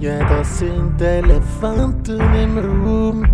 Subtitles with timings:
[0.00, 3.26] Ja, das sind Elefanten im Raum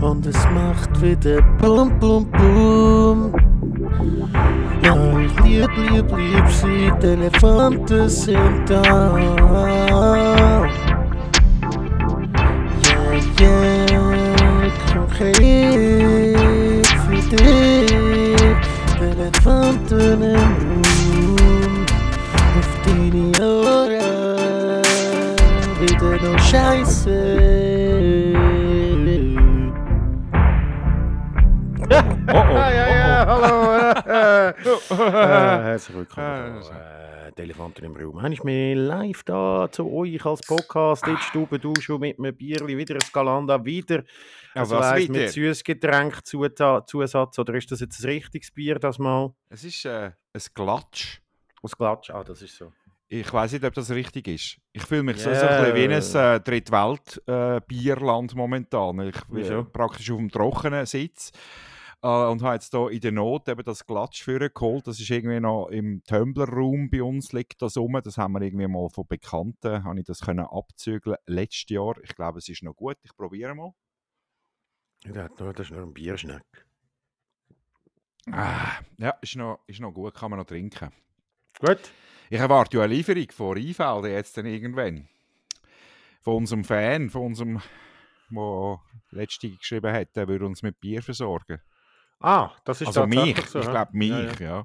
[0.00, 3.32] und es macht wieder Bum Bum Bum.
[4.82, 9.16] Ja, ich lieb, lieb, lieb sie, die Elefanten sind da.
[13.40, 17.90] Yeah, yeah, konkret für dich,
[18.98, 20.93] die Elefanten im Raum.
[26.54, 27.10] Scheiße.
[31.90, 34.62] Oh, oh, ja, ja, hallo.
[34.88, 34.94] oh.
[34.94, 36.62] Äh, herzlich willkommen.
[36.62, 38.22] Da, äh, die Elefanten im Raum.
[38.22, 42.20] Habe ich mich live da zu euch als Podcast in die Stube, du schon mit
[42.20, 44.04] einem Bierli, wieder ein Galanda, wieder
[44.54, 45.20] also was weiss, wieder?
[45.22, 49.34] mit Süßgetränk Zusatz, oder ist das jetzt ein richtiges Bier, das mal?
[49.48, 51.18] Es ist äh, ein Glatsch.
[51.62, 52.70] Aus Glatsch, ah, das ist so.
[53.08, 54.56] Ich weiß nicht, ob das richtig ist.
[54.72, 55.40] Ich fühle mich so, Ja.
[55.40, 59.00] so ein bisschen wie ein äh, Drittwelt-Bierland momentan.
[59.00, 61.30] Ich bin äh, praktisch auf dem trockenen Sitz.
[62.02, 64.86] Äh, und habe jetzt hier in der Not eben das Glatsch für geholt.
[64.86, 68.00] Das ist irgendwie noch im Tumbler-Raum bei uns, liegt das rum.
[68.02, 71.94] Das haben wir irgendwie mal von Bekannten, habe ich das können abzügeln letztes Jahr.
[72.02, 72.96] Ich glaube, es ist noch gut.
[73.02, 73.72] Ich probiere mal.
[75.04, 76.42] Ja, das ist nur ein Bierschneck.
[78.32, 80.90] Ah, ja, ist noch, ist noch gut, kann man noch trinken.
[81.60, 81.92] Gut.
[82.34, 85.08] Ich erwarte ja eine Lieferung von Rheinfelden jetzt dann irgendwann.
[86.20, 87.62] Von unserem Fan, von unserem,
[88.28, 88.80] der
[89.12, 91.60] letzte geschrieben hat, der würde uns mit Bier versorgen.
[92.18, 94.32] Ah, das ist Also mich, so, ich glaube mich, Ja, ja.
[94.40, 94.64] ja.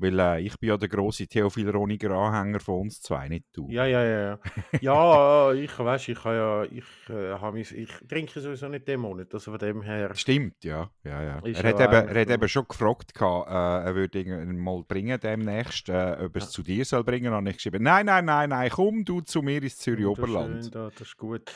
[0.00, 3.68] Weil äh, ich bin ja der grosse Theophil Roniger Anhänger von uns zwei, nicht du.
[3.70, 4.20] Ja, ja, ja.
[4.20, 4.38] ja.
[4.80, 9.50] Ja, ich weiß, ich ja, ich, äh, mich, ich trinke sowieso nicht den Monat, also
[9.50, 10.14] von dem her.
[10.14, 10.90] Stimmt, ja.
[11.04, 11.40] ja, ja.
[11.44, 15.18] Er, hat eben, er hat eben schon gefragt, gehabt, äh, er würde ihn mal bringen
[15.20, 16.50] demnächst, äh, ob er es Ja.
[16.50, 17.32] zu dir soll bringen.
[17.32, 20.74] Und ich geschrieben, nein, nein, nein, nein, komm du zu mir ins Zürich Wunderschön Oberland.
[20.74, 21.52] Da, das ist gut.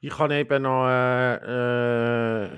[0.00, 2.48] Ich habe eben noch, äh, äh,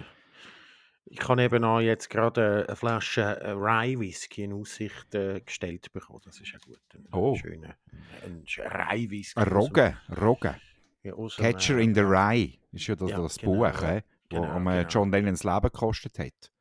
[1.11, 5.93] ich habe eben noch jetzt gerade eine Flasche äh, Rye Whisky in Aussicht äh, gestellt
[5.93, 6.21] bekommen.
[6.25, 6.81] Das ist ja gut.
[6.95, 7.35] Ein Oh.
[7.37, 7.77] schöner
[8.25, 9.41] ein Rye Whisky.
[9.41, 10.55] Ein Rogge, Rogge.
[11.03, 13.97] Ja, Catcher in the Rye ist ja das, Ja, das genau, Buch, ja.
[13.97, 14.89] wo Genau, äh, genau.
[14.89, 16.53] John Lennons Leben gekostet hat.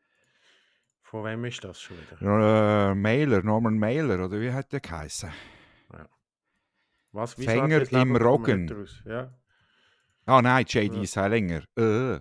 [1.02, 2.92] Von wem ist das schon wieder?
[2.92, 5.32] Äh, Mailer, Norman Mailer, oder wie hat der geheißen?
[7.12, 7.34] Was?
[7.34, 8.88] Fänger das im Roggen.
[9.06, 9.34] Ja.
[10.26, 10.98] Ah nein, J.D.
[11.00, 11.06] Ja.
[11.06, 11.64] Salinger.
[11.78, 12.20] Äh,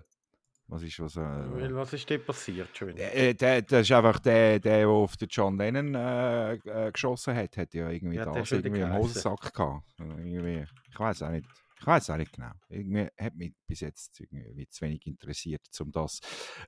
[0.67, 1.15] was ist was?
[1.15, 3.13] Weil, Äh, was ist denn passiert wieder?
[3.13, 7.35] äh, der, das ist einfach der, der, der auf den John Lennon äh, äh, geschossen
[7.35, 8.97] hat, hat ja irgendwie der das irgendwie im geheißen?
[9.01, 9.99] Hosensack gehabt.
[9.99, 11.47] Äh, Irgendwie, ich weiß auch nicht.
[11.79, 12.51] Ich weiß auch nicht genau.
[12.69, 16.19] Irgendwie hat mich bis jetzt irgendwie zu wenig interessiert, um das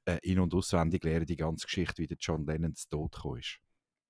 [0.06, 3.40] äh, in- und auswendig lernen, die ganze Geschichte, wie der John Lennon zu Tod gekommen
[3.40, 3.60] ist.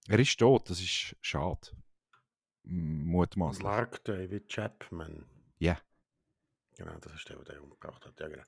[0.10, 1.72] Er ist tot, das ist schade.
[2.64, 3.64] Mutmaßlich.
[3.64, 5.26] Mark David Chapman.
[5.60, 5.80] Ja.
[6.78, 8.20] Genau, das ist der, der umgebracht hat.
[8.20, 8.44] Ja, genau.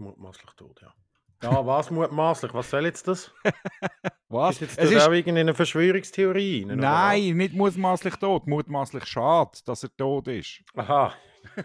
[0.00, 0.94] Mutmaßlich tot, ja.
[1.42, 2.52] Ja, was mutmaßlich?
[2.52, 3.32] Was soll jetzt das?
[4.28, 4.54] Was?
[4.56, 6.62] Ist jetzt Es das ist, auch irgendeine Verschwörungstheorie?
[6.62, 10.62] rein, oder nein, nicht mutmaßlich tot, mutmaßlich schade, dass er tot ist.
[10.74, 11.14] Aha.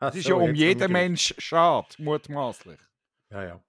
[0.00, 1.32] Es ist ja um jeden Mensch.
[1.38, 2.80] Schade, mutmaßlich.
[3.30, 3.60] Ja, ja.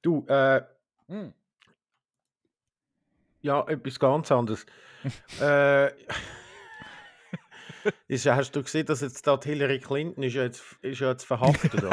[0.00, 0.62] Du, äh,
[1.08, 1.34] Hm.
[3.42, 4.64] ja, etwas ganz anderes.
[5.42, 5.88] äh,
[8.08, 11.24] ist, hast du gesehen, dass jetzt da Hillary Clinton ist ja jetzt, ist ja jetzt
[11.24, 11.84] verhaftet?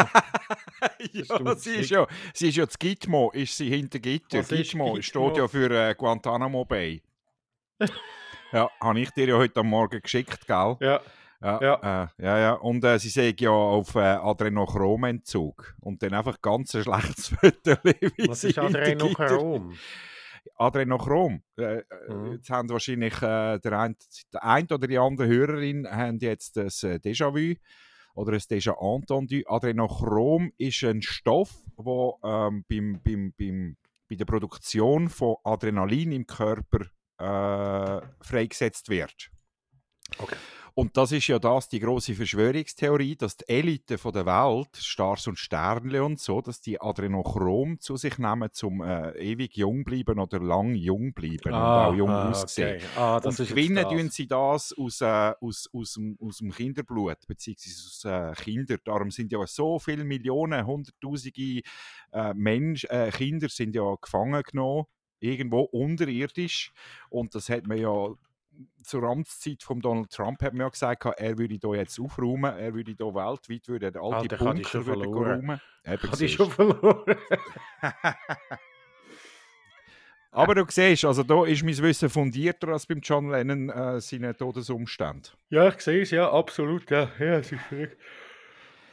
[1.13, 4.40] Ja, sie ist ja, sie ist ja das Gitmo, ist sie hinter Gitter.
[4.40, 5.01] Was Gitmo Gitmo?
[5.01, 7.01] steht ja für äh, Guantanamo Bay.
[8.51, 10.75] ja, habe ich dir ja heute am Morgen geschickt, gell?
[10.81, 11.01] ja.
[11.41, 12.03] Ja, Ja.
[12.19, 12.51] Äh, ja, ja.
[12.56, 15.73] Und äh, sie sagt ja auf äh, Adrenochromentzug.
[15.79, 17.78] Und dann einfach ganz ein schlechtes Foto.
[18.28, 19.73] Was ist Adrenochrom?
[20.57, 21.41] Adrenochrom.
[21.57, 22.31] Äh, äh, Mhm.
[22.34, 23.95] Jetzt haben wahrscheinlich äh, der, ein,
[24.34, 27.56] der ein oder die andere Hörerin haben jetzt ein äh, Déjà-vu
[28.19, 29.41] oder ein déjà entendu.
[29.47, 33.78] Adrenochrom ist ein Stoff, der ähm, beim, beim, beim,
[34.09, 36.81] bei der Produktion von Adrenalin im Körper
[37.18, 39.31] äh, freigesetzt wird.
[40.18, 40.35] Okay.
[40.74, 45.27] Und das ist ja das, die große Verschwörungstheorie, dass die Elite von der Welt, Stars
[45.27, 50.19] und Sternle und so, dass die Adrenochrom zu sich nehmen, zum äh, ewig jung bleiben
[50.19, 52.77] oder lang jung bleiben und auch jung aussehen.
[52.77, 52.86] okay.
[52.95, 57.27] Ah, das und gewinnen tun sie das aus, äh, aus, aus, dem, aus dem Kinderblut,
[57.27, 58.80] beziehungsweise aus äh, Kindern.
[58.83, 61.62] Darum sind ja so viele Millionen, hunderttausende
[62.12, 64.86] äh, Mensch, äh, Kinder sind ja gefangen genommen,
[65.19, 66.71] irgendwo unterirdisch.
[67.10, 68.13] Und das hat man ja
[68.83, 72.73] zur Amtszeit von Donald Trump hat man ja gesagt, er würde hier jetzt aufräumen, er
[72.73, 75.61] würde hier weltweit würde er all Ah, die Bunker schon würde räumen.
[75.85, 77.15] Hat ich schon verloren.
[80.31, 84.35] Aber du siehst, also da ist mein Wissen fundierter als beim John Lennon äh, seine
[84.35, 85.29] Todesumstände.
[85.50, 86.89] Ja, ich sehe es, ja, absolut.
[86.91, 87.97] Ja, ja es ist verrückt.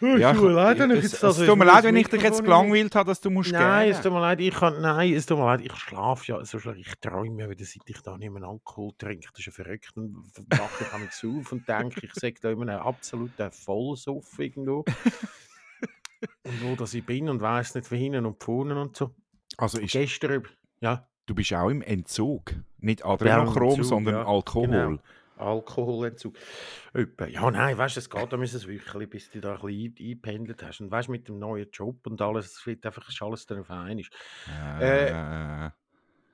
[0.00, 1.84] Ja, es tut mir leid, wenn ich es, jetzt es also tut mir ich leid,
[1.84, 4.02] wenn ich dich jetzt gelangweilt habe, dass du musst Nein, es gehen.
[4.04, 6.81] tut mir leid, ich kann, nein, es tut mir leid, ich schlafe ja so schlecht,
[6.81, 9.93] ich träume ja wieder, seit ich da nicht mehr Alkohol trinke, das ist ja verrückt,
[9.94, 10.14] dann
[10.50, 14.84] wache ich mich auf und denke, ich sage da immer einen absoluten Vollsuff irgendwo.
[16.44, 19.14] und wo das ich bin und weiß nicht, wie hinten und vorne und so.
[19.58, 20.42] Also ist, Gestern,
[20.81, 22.54] ja, du bist auch im Entzug.
[22.78, 24.66] Nicht Ja, Adrenochrom, sondern ja, Alkohol.
[24.69, 24.99] genau.
[25.37, 26.37] Alkoholentzug.
[27.29, 30.06] Ja, nein, weißt du, es geht um ein Wöchchen, bis du da ein bisschen ein-
[30.06, 30.81] eingependelt hast.
[30.81, 34.11] Und weißt du, mit dem neuen Job und alles, es wird einfach, alles darauf einig.
[34.77, 35.17] Äh,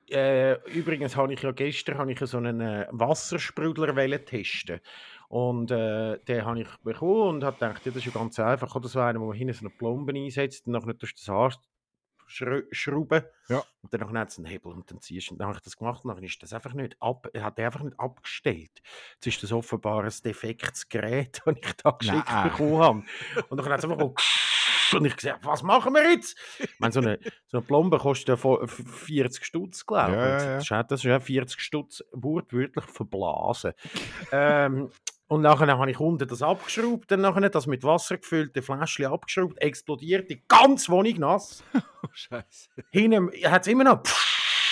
[0.09, 3.95] Äh, übrigens habe ich ja gestern ich so einen äh, Wassersprudler
[4.25, 4.81] testen
[5.29, 8.75] und äh, den habe ich bekommen und habe gedacht, ja, das ist ja ganz einfach.
[8.75, 11.57] Oder so einer, wo man hinten so eine Plombe einsetzt und nachher tust du das
[12.27, 13.63] anschrauben Ja.
[13.81, 15.33] und dann hat es einen Hebel und dann ziehst du.
[15.33, 17.57] Und dann habe ich das gemacht und dann ist das einfach nicht ab, er hat
[17.57, 18.81] den einfach nicht abgestellt.
[19.15, 22.49] Jetzt ist das offenbar ein defektes Gerät, das ich da geschickt Nein.
[22.51, 23.03] bekommen habe.
[23.49, 24.13] Und dann hat es einfach
[24.93, 26.37] und ich gesagt, was machen wir jetzt?
[26.59, 30.17] Ich meine, so eine, so eine Plombe kostet ja von- 40 Stutz, glaube ich.
[30.17, 30.55] Ja, ja, ja.
[30.57, 33.73] Das ist auch- Das ist ja 40 Stutz wortwörtlich verblasen.
[34.31, 34.89] ähm,
[35.33, 39.59] und nachher habe ich unten das abgeschraubt, dann nachher das mit Wasser gefüllte Fläschchen abgeschraubt,
[39.59, 41.63] explodiert, die ganze Wohnung nass.
[41.73, 42.69] oh, Scheiße.
[42.91, 44.03] Hinten hat es immer noch,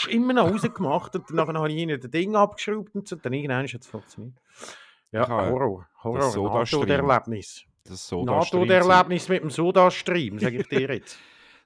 [0.07, 3.15] immer noch rausgemacht und dann habe ich hinten das Ding abgeschraubt und so.
[3.15, 4.35] Dann irgendwann hat es funktioniert.
[5.11, 6.35] Ja, Horror, Horror, das.
[6.35, 7.65] Nahtoderlebnis.
[7.83, 11.17] Das Nahtoderlebnis mit dem Soda-Stream, sage ich dir jetzt.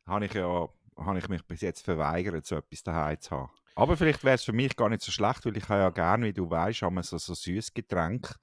[0.08, 3.52] habe ich ja habe ich mich bis jetzt verweigert, so etwas daheim zu haben.
[3.76, 6.28] Aber vielleicht wäre es für mich gar nicht so schlecht, weil ich habe ja gerne,
[6.28, 8.36] wie du weißt, haben wir so, so süßes Getränk,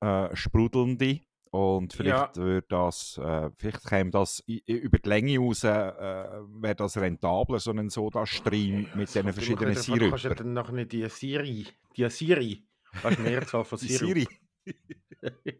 [0.00, 1.20] äh, sprudelnde.
[1.52, 6.96] Und vielleicht würde das, äh, vielleicht käme das über die Länge raus, äh, wäre das
[6.96, 10.36] rentabler, so ein Soda-Stream mit diesen verschiedenen davon, Du kannst ja Sirupen.
[10.36, 11.66] dann nachher nicht die Siri,
[11.96, 12.64] die Siri,
[13.02, 14.28] das ist Mehrzahl von Die Sirup.
[14.64, 14.82] Siri.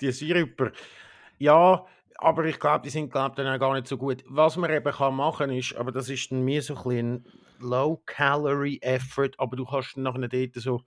[0.00, 0.72] die Siruper.
[1.38, 1.86] Ja,
[2.18, 4.24] aber ich glaube, die sind glaub, dann auch gar nicht so gut.
[4.26, 7.26] Was man eben kann machen ist, aber das ist dann mehr so ein, bisschen
[7.60, 10.82] Low-Calorie-Effort, aber du kannst dann nachher dort so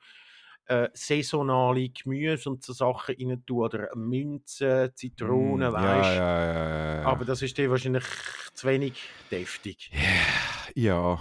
[0.67, 6.95] äh, saisonale Gemüse und so Sachen rein tun, oder Minze, Zitronen, Mm, weißt ja, ja,
[7.01, 7.03] ja.
[7.05, 8.05] Aber das ist dir wahrscheinlich
[8.53, 8.93] zu wenig
[9.29, 9.91] deftig.
[10.75, 11.19] ja,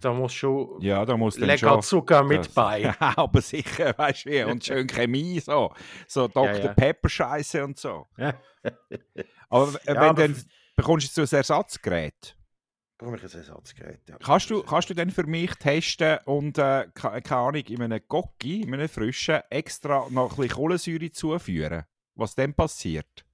[0.00, 1.78] Da muss schon ja, da muss lecker.
[1.82, 2.94] Zucker mit das- bei.
[3.00, 5.74] aber sicher, weißt du wie, und schön Chemie, so,
[6.08, 6.58] so Dr.
[6.64, 6.72] ja.
[6.72, 8.06] Pepper-Scheiße und so.
[9.52, 10.36] Aber wenn aber dann
[10.76, 12.36] bekommst du so ein Ersatzgerät,
[13.00, 14.18] Brauche ich ein Ersatzgerät, ja.
[14.18, 18.00] kannst du, kannst du dann für mich testen und, äh, ke- keine Ahnung, in einem
[18.06, 21.84] Gocki, in einem frischen, extra noch ein bisschen Kohlensäure zuführen?
[22.14, 23.24] Was dann passiert?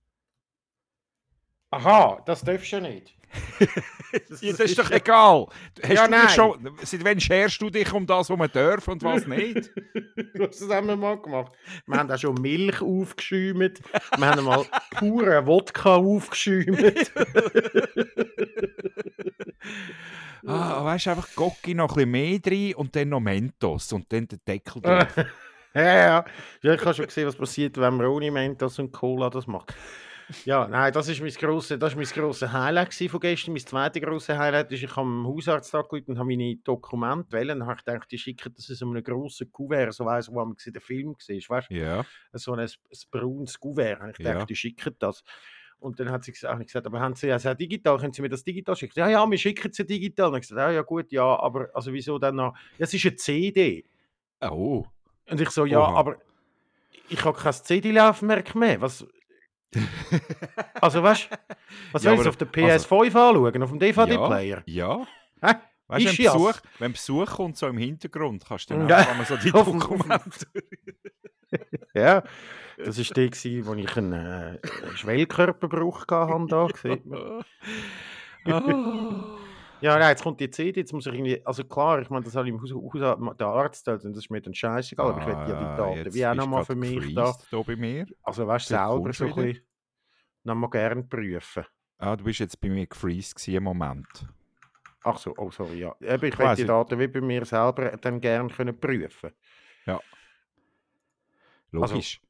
[1.77, 3.15] Aha, das darfst du nicht.
[4.41, 5.47] Ja, das ist doch egal.
[5.83, 6.29] Hast Ja, nein.
[6.31, 9.71] schon, seit wann scherst du dich um das, was man darf und was nicht?
[10.35, 11.53] Was haben wir mal gemacht?
[11.87, 13.83] Wir haben auch schon Milch aufgeschäumt.
[14.17, 16.81] Wir haben mal pure Wodka aufgeschäumt.
[20.47, 24.11] ah, weißt du, einfach Gocki noch ein bisschen mehr drin und dann noch Mentos und
[24.13, 25.15] dann den Deckel drauf.
[25.75, 26.25] ja, ja.
[26.63, 29.75] ja, ich habe schon gesehen, was passiert, wenn man ohne Mentos und Cola das macht.
[30.45, 33.53] Ja, nein, das ist mein grosses, das ist mein grosses Highlight von gestern.
[33.53, 37.61] Mein zweites grosses Highlight ist, ich habe dem Hausarzt angerufen und habe meine Dokumente wählen.
[37.61, 40.45] Dann habe ich gedacht, die schicken das in so einem grossen Kuvert, so weiss, wo
[40.45, 42.05] man den Film gesehen weißt ja.
[42.33, 42.71] so ein, ein
[43.11, 44.01] braunes Kuvert.
[44.01, 44.45] Und ich dachte, Ja.
[44.45, 45.23] die schicken das.
[45.79, 48.31] Und dann hat sie gesagt, gesagt, aber haben Sie also auch digital, können Sie mir
[48.31, 48.99] das digital schicken?
[48.99, 50.29] Ja, ja, wir schicken ja digital.
[50.31, 52.55] Und ich gesagt, ja, ja, gut, ja, aber also wieso dann noch?
[52.79, 53.85] Ja, es ist eine CD.
[54.41, 54.85] Oh.
[55.29, 55.95] Und ich so, ja, Oha.
[55.99, 56.17] aber
[57.09, 58.81] ich habe kein CD-Laufwerk mehr.
[58.81, 59.07] Was?
[60.81, 61.37] Also, weißt du,
[61.93, 64.63] was Ja, ich aber- auf der PS5 anschauen, auf dem DVD-Player?
[64.67, 65.07] Ja.
[65.43, 65.55] Hä?
[65.89, 66.33] Weißt du, wenn, ja.
[66.33, 69.01] Besuch, wenn Besuch kommt, so im Hintergrund, kannst du dann Ja.
[69.03, 70.47] auch einmal so die Dokumente.
[71.95, 72.25] Ja,
[72.77, 74.59] das war der, gewesen, wo ich einen äh,
[74.97, 76.47] Schwellkörperbruch hatte.
[76.49, 77.45] Da, sieht man.
[78.45, 78.61] Ah.
[79.81, 82.35] Ja, nein, jetzt kommt die CD, jetzt muss ich irgendwie, also klar, ich meine, das
[82.35, 85.27] habe ich im Haus, Haus der Arzt und das ist mir dann scheißegal, aber ich
[85.27, 88.07] will ja die Ah, Daten, wie auch nochmal für mich da, hier bei mir.
[88.23, 89.61] also weißt du, selber so ein bisschen,
[90.45, 91.65] nochmal gerne prüfen.
[91.99, 94.07] Ah, du bist jetzt bei mir gefreezed im Moment.
[95.03, 95.95] Ach so, oh sorry, ja.
[96.01, 96.63] Eben, ich Quasi.
[96.63, 99.31] die Daten wie bei mir selber dann gerne können prüfen.
[101.71, 102.21] Logisch.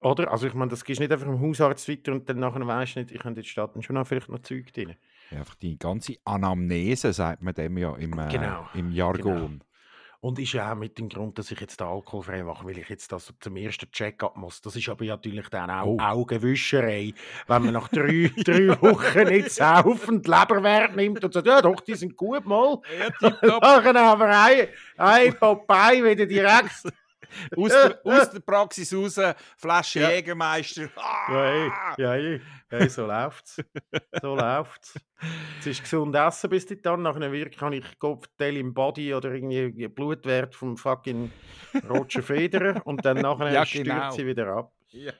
[0.00, 0.30] Oder?
[0.30, 3.00] Also ich meine, das gehst nicht einfach dem Hausarzt weiter und dann nachher weisst du
[3.00, 4.96] nicht, ich könnte jetzt statt schon noch vielleicht noch Zeug drin.
[5.30, 9.62] Einfach die ganze Anamnese, sagt man dem ja im, äh, Genau, im Jargon.
[10.22, 12.90] Und ist ja auch mit dem Grund, dass ich jetzt den alkoholfrei mache, weil ich
[12.90, 14.60] jetzt das zum ersten Check-up muss.
[14.60, 15.98] Das ist aber natürlich dann auch Oh.
[15.98, 17.14] Augenwischerei,
[17.46, 21.80] wenn man nach drei, drei Wochen nicht saufen die Leberwert nimmt und sagt, ja doch,
[21.80, 22.80] die sind gut mal.
[23.40, 24.68] Nachher aber ein,
[24.98, 26.82] ein Popeye wieder direkt.
[27.56, 29.20] Aus, der, aus der Praxis raus,
[29.56, 30.10] Flasche Ja.
[30.10, 30.88] Jägermeister.
[31.28, 31.94] Ja, ey, Ah!
[31.98, 32.40] ja, ey.
[32.68, 33.62] Hey, so läuft's.
[34.22, 34.98] So läuft's.
[35.58, 37.02] Es ist gesund essen bis dann.
[37.02, 41.30] Nachher wirklich kann ich Kopfteil im Body oder irgendwie Blutwert vom fucking
[41.88, 44.10] Roger Federer und dann nachher Ja, stürzt genau.
[44.12, 44.72] sie wieder ab.
[44.92, 45.12] Ja.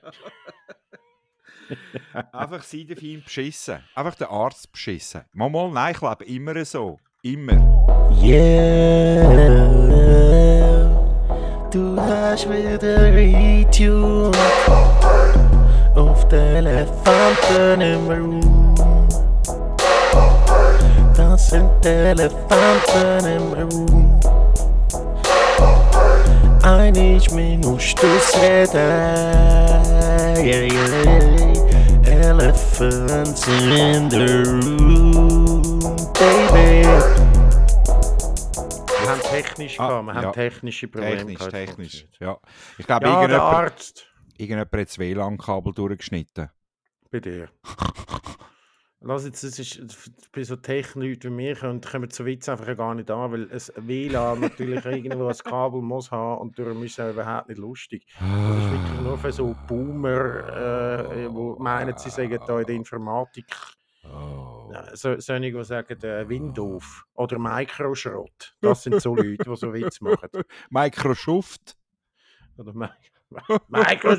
[2.33, 3.83] Einfach Seidefein beschissen.
[3.95, 5.23] Einfach den Arzt beschissen.
[5.33, 6.99] Mal, mal, nein, ich lebe immer so.
[7.23, 8.11] Immer.
[8.21, 9.21] Yeah,
[11.71, 14.31] du hast wieder Retune
[15.95, 18.75] auf den Elefanten im Raum.
[21.15, 24.19] Das sind die Elefanten im Raum.
[26.63, 29.31] Einig musst du's reden.
[30.37, 31.41] Yeah, yeah.
[32.05, 35.79] Elephants in the room,
[36.13, 37.20] baby.
[39.41, 40.21] Wir technisch Ah, gehabt, wir ja.
[40.23, 41.51] haben technische Probleme Technisch, gehabt.
[41.53, 42.07] technisch.
[42.19, 42.37] Ja.
[42.77, 44.07] Ich glaube, Ja, der irgendjemand, Arzt.
[44.37, 46.49] irgendjemand hat das WLAN-Kabel durchgeschnitten.
[47.11, 47.49] Bei dir.
[49.03, 49.81] Lass jetzt, das ist,
[50.31, 53.87] bei so Tech-Leuten wie mir können, kommen so Witze einfach gar nicht an, weil ein
[53.87, 58.05] WLAN natürlich irgendwo ein Kabel muss haben und darum ist es überhaupt nicht lustig.
[58.19, 62.75] Das ist wirklich nur für so Boomer, äh, wo meinen, sie sagen da in der
[62.75, 63.47] Informatik,
[64.13, 64.71] Oh.
[64.73, 68.55] ja, so, solche, die sagen äh, Windows oder Microschrott.
[68.61, 70.29] Das sind so Leute, die so Witze machen.
[70.69, 71.77] Microschuft.
[72.57, 72.87] Oder Mi
[73.69, 74.17] Micro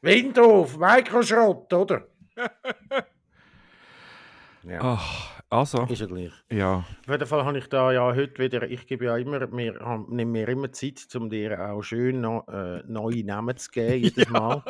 [0.00, 2.06] Windows, Microschrott, oder?
[4.64, 6.32] Ja, Ach, also, ist ja gleich.
[6.50, 6.78] ja.
[6.78, 9.72] Auf jeden Fall habe ich da ja heute wieder, ich gebe ja immer, mir,
[10.08, 14.28] nehme mir immer Zeit, um dir auch schön noch, äh, neue Namen zu geben, jedes
[14.28, 14.62] Mal,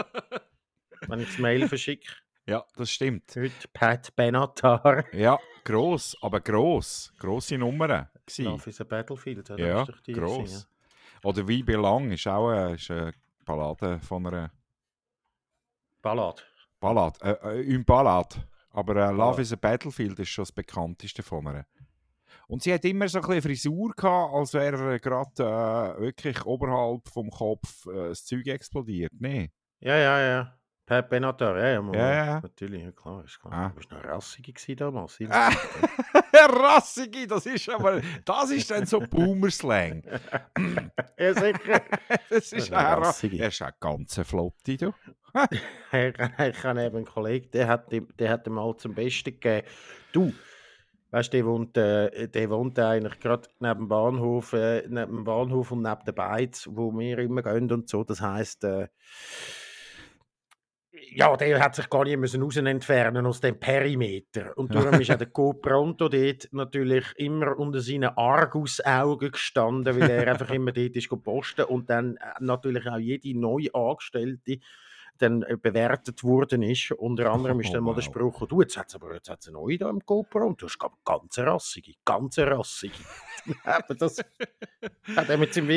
[1.08, 2.12] wenn ich das Mail verschicke.
[2.48, 3.36] Ja, das stimmt.
[3.36, 5.04] Heute Pat Benatar.
[5.12, 7.12] Ja, gross, aber gross.
[7.18, 8.08] Grosse Nummern.
[8.38, 9.50] Love is a Battlefield.
[9.50, 9.66] oder?
[9.66, 10.68] Ja, die gewesen, gross.
[11.24, 13.12] Oder Wie Belang ist auch eine, ist eine
[13.44, 14.50] Ballade von einer ja.
[16.00, 16.46] Ballad.
[16.80, 17.20] Ballade.
[17.20, 18.36] Äh, äh, Ballade.
[18.70, 19.42] Aber äh, Love Ballade.
[19.42, 21.66] is a Battlefield ist schon das bekannteste von ihr.
[22.46, 25.42] Und sie hat immer so ein bisschen Frisur gehabt, als wäre gerade
[25.98, 29.12] äh, wirklich oberhalb vom Kopf äh, das Zeug explodiert.
[29.18, 29.50] Nee.
[29.80, 30.57] Ja, ja, ja.
[30.88, 32.40] Pat Benatar, ja, ja, Ja, ja.
[32.40, 33.52] natürlich, ja, klar, ist klar.
[33.52, 33.68] Ah.
[33.68, 35.18] Du bist noch rassig gewesen damals.
[35.28, 35.50] Ah,
[36.48, 40.02] Rassige, das ist aber, das ist dann so Boomer-Slang.
[41.18, 41.82] ja, sicher.
[42.30, 43.38] Das ist ein Rassige.
[43.38, 44.94] Er ist ein ganzer Flotti, du.
[45.52, 45.60] ich
[45.92, 49.66] habe eben einen Kollegen, der hat, der hat mal zum Besten gegeben.
[50.12, 50.32] Du,
[51.10, 55.24] weißt du, der wohnt, äh, der wohnt eigentlich gerade neben dem Bahnhof, äh, neben dem
[55.24, 58.04] Bahnhof und neben der Beiz, wo wir immer gehen und so.
[58.04, 58.88] Das heisst, äh,
[61.12, 64.56] ja, der hat sich gar nicht müssen raus entfernen aus dem Perimeter.
[64.56, 70.28] Und darum ist auch der Co-Pronto dort natürlich immer unter seinen Argus-Augen gestanden, weil er
[70.32, 74.58] einfach immer dort ist gepostet und dann äh, natürlich auch jede neue Angestellte
[75.18, 76.92] dann äh, bewertet worden ist.
[76.92, 78.02] Unter anderem ist Oh, dann mal der.
[78.02, 80.66] Spruch, du, jetzt hat es aber jetzt hat's eine neue da im GoPro und du
[80.66, 82.94] hast ga- ganz rassige, ganz rassige.
[83.98, 84.18] Das
[85.16, 85.68] hat er mit seinem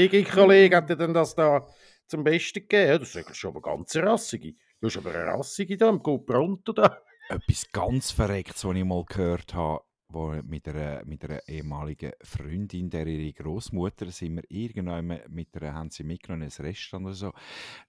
[0.90, 1.66] er dann das da
[2.08, 3.00] zum Besten gegeben.
[3.00, 4.54] Das ist schon aber ganz rassige.
[4.82, 6.98] Du hast aber eine rassige da im GoPro da.
[7.30, 12.90] Etwas ganz Verrecktes, was ich mal gehört habe, wo mit einer, mit einer ehemaligen Freundin,
[12.90, 17.16] der ihre Großmutter, sind wir irgendwann mit der, haben sie mitgenommen in ein Restaurant oder
[17.16, 17.32] so.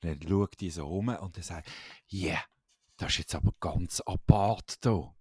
[0.03, 1.71] Dann schaut die so um und dann sagt,
[2.13, 2.45] yeah,
[2.99, 5.15] das ist jetzt aber ganz apart hier.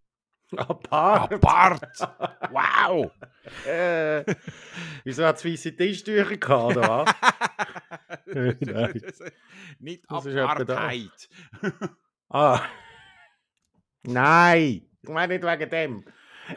[0.57, 1.33] Apart.
[1.33, 1.81] Apart!
[2.51, 3.11] Wow!
[3.65, 4.25] Äh,
[5.05, 7.15] wieso hat es weiße Tischtücher gehabt, oder was?
[8.59, 9.01] Nein.
[9.79, 10.25] Nicht Das.
[10.27, 11.29] Apartheid.
[12.29, 12.61] Ah.
[14.03, 16.05] Nein, ich meine nicht wegen dem.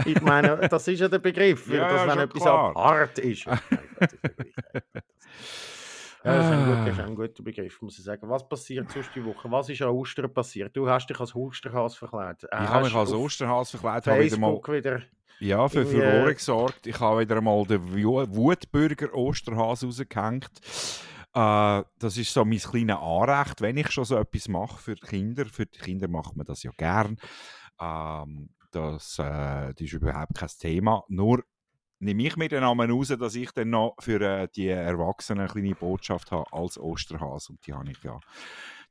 [0.06, 2.70] Ich meine, das ist ja der Begriff, Ja, dass ja, wenn etwas klar.
[2.70, 3.46] apart ist.
[3.46, 3.60] Das
[6.24, 8.28] Ja, das ist, ein guter, das ist ein guter Begriff, muss ich sagen.
[8.28, 9.50] Was passiert sonst die Woche?
[9.50, 10.74] Was ist an Ostern passiert?
[10.74, 12.44] Du hast dich als Osterhas verkleidet.
[12.50, 15.02] Äh, Ich habe mich als Osterhas verkleidet, habe wieder mal Facebook wieder...
[15.40, 16.86] Ja, für Furore äh, gesorgt.
[16.86, 20.50] Ich habe wieder mal den Wu- Wutbürger Osterhase rausgehängt.
[21.34, 25.00] Äh, das ist so mein kleines Anrecht, wenn ich schon so etwas mache für die
[25.06, 25.44] Kinder.
[25.46, 27.16] Für die Kinder macht man das ja gern.
[27.80, 31.02] Ähm, das, äh, das ist überhaupt kein Thema.
[31.08, 31.42] Nur
[31.98, 35.48] nehme ich mir den Namen raus, dass ich dann noch für äh, die Erwachsenen eine
[35.48, 37.52] kleine Botschaft habe als Osterhase.
[37.52, 38.18] Und die habe ich ja,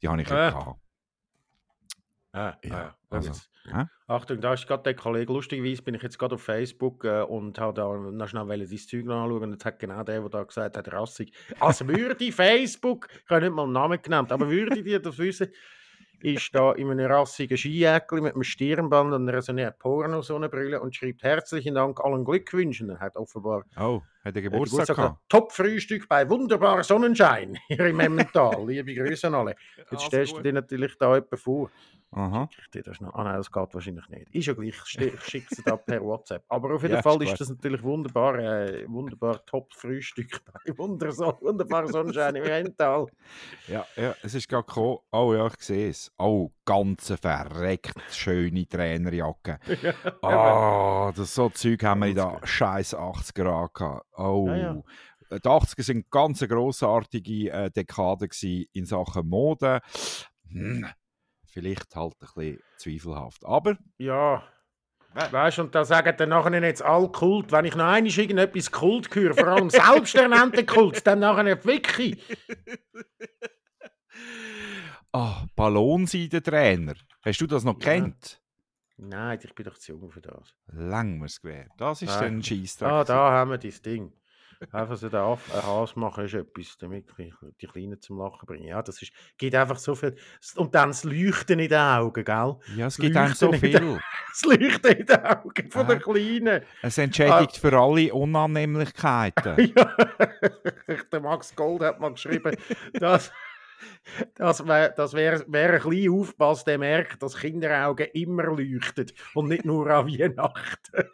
[0.01, 0.51] die habe ich ja Äh.
[0.51, 0.79] gehabt.
[2.35, 3.31] Ah, Ja, ah, schau also,
[3.71, 3.85] hä?
[4.07, 5.31] Achtung, da ist gerade der Kollege.
[5.31, 8.77] Lustigerweise bin ich jetzt gerade auf Facebook äh, und habe da noch schnell wollen dein
[8.79, 9.43] Zeug anschauen.
[9.43, 11.31] Und jetzt hat genau der, der da gesagt hat, rassig.
[11.59, 15.49] Als würde Facebook, ich habe nicht mal einen Namen genannt, aber würde dir das wissen,
[16.23, 20.95] ist da in einem rassigen Skijäckli mit einem Stirnband und einer so einer Pornosonnenbrille und
[20.95, 22.89] schreibt herzlichen Dank allen Glückwünschen.
[22.89, 25.19] Er hat offenbar Oh, hat er äh, Geburtstag gehabt?
[25.29, 28.65] Top-Frühstück bei wunderbarer Sonnenschein hier im Emmental.
[28.67, 29.55] Liebe Grüße an alle.
[29.77, 31.69] Jetzt Also stellst du dir natürlich da jemanden vor.
[32.15, 32.47] Aha.
[32.55, 33.11] Ich dir das noch.
[33.15, 34.29] Ah nein, das geht wahrscheinlich nicht.
[34.35, 36.43] Ist ja gleich, ich sch- ich schicke es da per WhatsApp.
[36.47, 37.31] Aber auf jeden Ja, ist Fall klar.
[37.33, 43.07] ist das natürlich wunderbar, äh, wunderbar Top-Frühstück bei wunderso wunderbarer Sonnenschein im Emmental.
[43.67, 44.99] Ja, ja, es ist gerade gekommen.
[45.11, 46.11] Oh ja, ich sehe es.
[46.19, 49.57] Oh, ganz verreckt schöne Trainerjacke.
[50.21, 52.47] ja, Oh, das so Zeug haben wir in gut.
[52.47, 54.05] scheiß 80er Jahren gehabt.
[54.15, 54.47] Oh.
[54.47, 54.81] Ja, ja.
[55.31, 58.27] Die 80er sind ganz eine grossartige äh, Dekade
[58.73, 59.81] in Sachen Mode.
[60.49, 60.85] Hm,
[61.45, 63.45] vielleicht halt ein bisschen zweifelhaft.
[63.45, 64.43] Aber ja.
[65.15, 67.51] Weißt du, und da sagen dann nachher jetzt alle Kult.
[67.51, 72.19] Wenn ich noch einmal irgendetwas Kult höre, vor allem selbsternannte Kult, dann nachher wirklich.
[75.11, 76.95] ah, Ballonseidentrainer.
[77.23, 77.93] Hast du das noch Ja.
[77.93, 78.41] gekannt?
[78.97, 80.53] Nein, ich bin doch zu jung für das.
[80.67, 81.71] Lang mir's gewährt.
[81.77, 82.21] Das ist Ah.
[82.21, 82.89] dann ein Scheissdreck.
[82.91, 84.13] Ah, da haben wir das Ding.
[84.71, 87.09] Einfach so den ein Hass machen ist etwas, damit
[87.59, 88.67] die Kleinen zum Lachen bringe.
[88.69, 90.15] Ja, das ist, gibt einfach so viel.
[90.55, 92.55] Und dann das Leuchten in den Augen, gell?
[92.77, 93.99] Ja, es gibt einem so viel.
[94.31, 95.95] Das Leuchten in den Augen von Ah.
[95.95, 96.63] den Kleinen.
[96.81, 99.73] Es entschädigt für alle Unannehmlichkeiten.
[99.75, 99.95] Ja,
[101.11, 102.55] der Max Gold hat mal geschrieben,
[102.93, 103.31] dass,
[104.35, 109.49] dass, wär- dass wer, wer ein bisschen aufpasst, der merkt, dass Kinderaugen immer leuchten und
[109.49, 110.91] nicht nur an Weihnachten.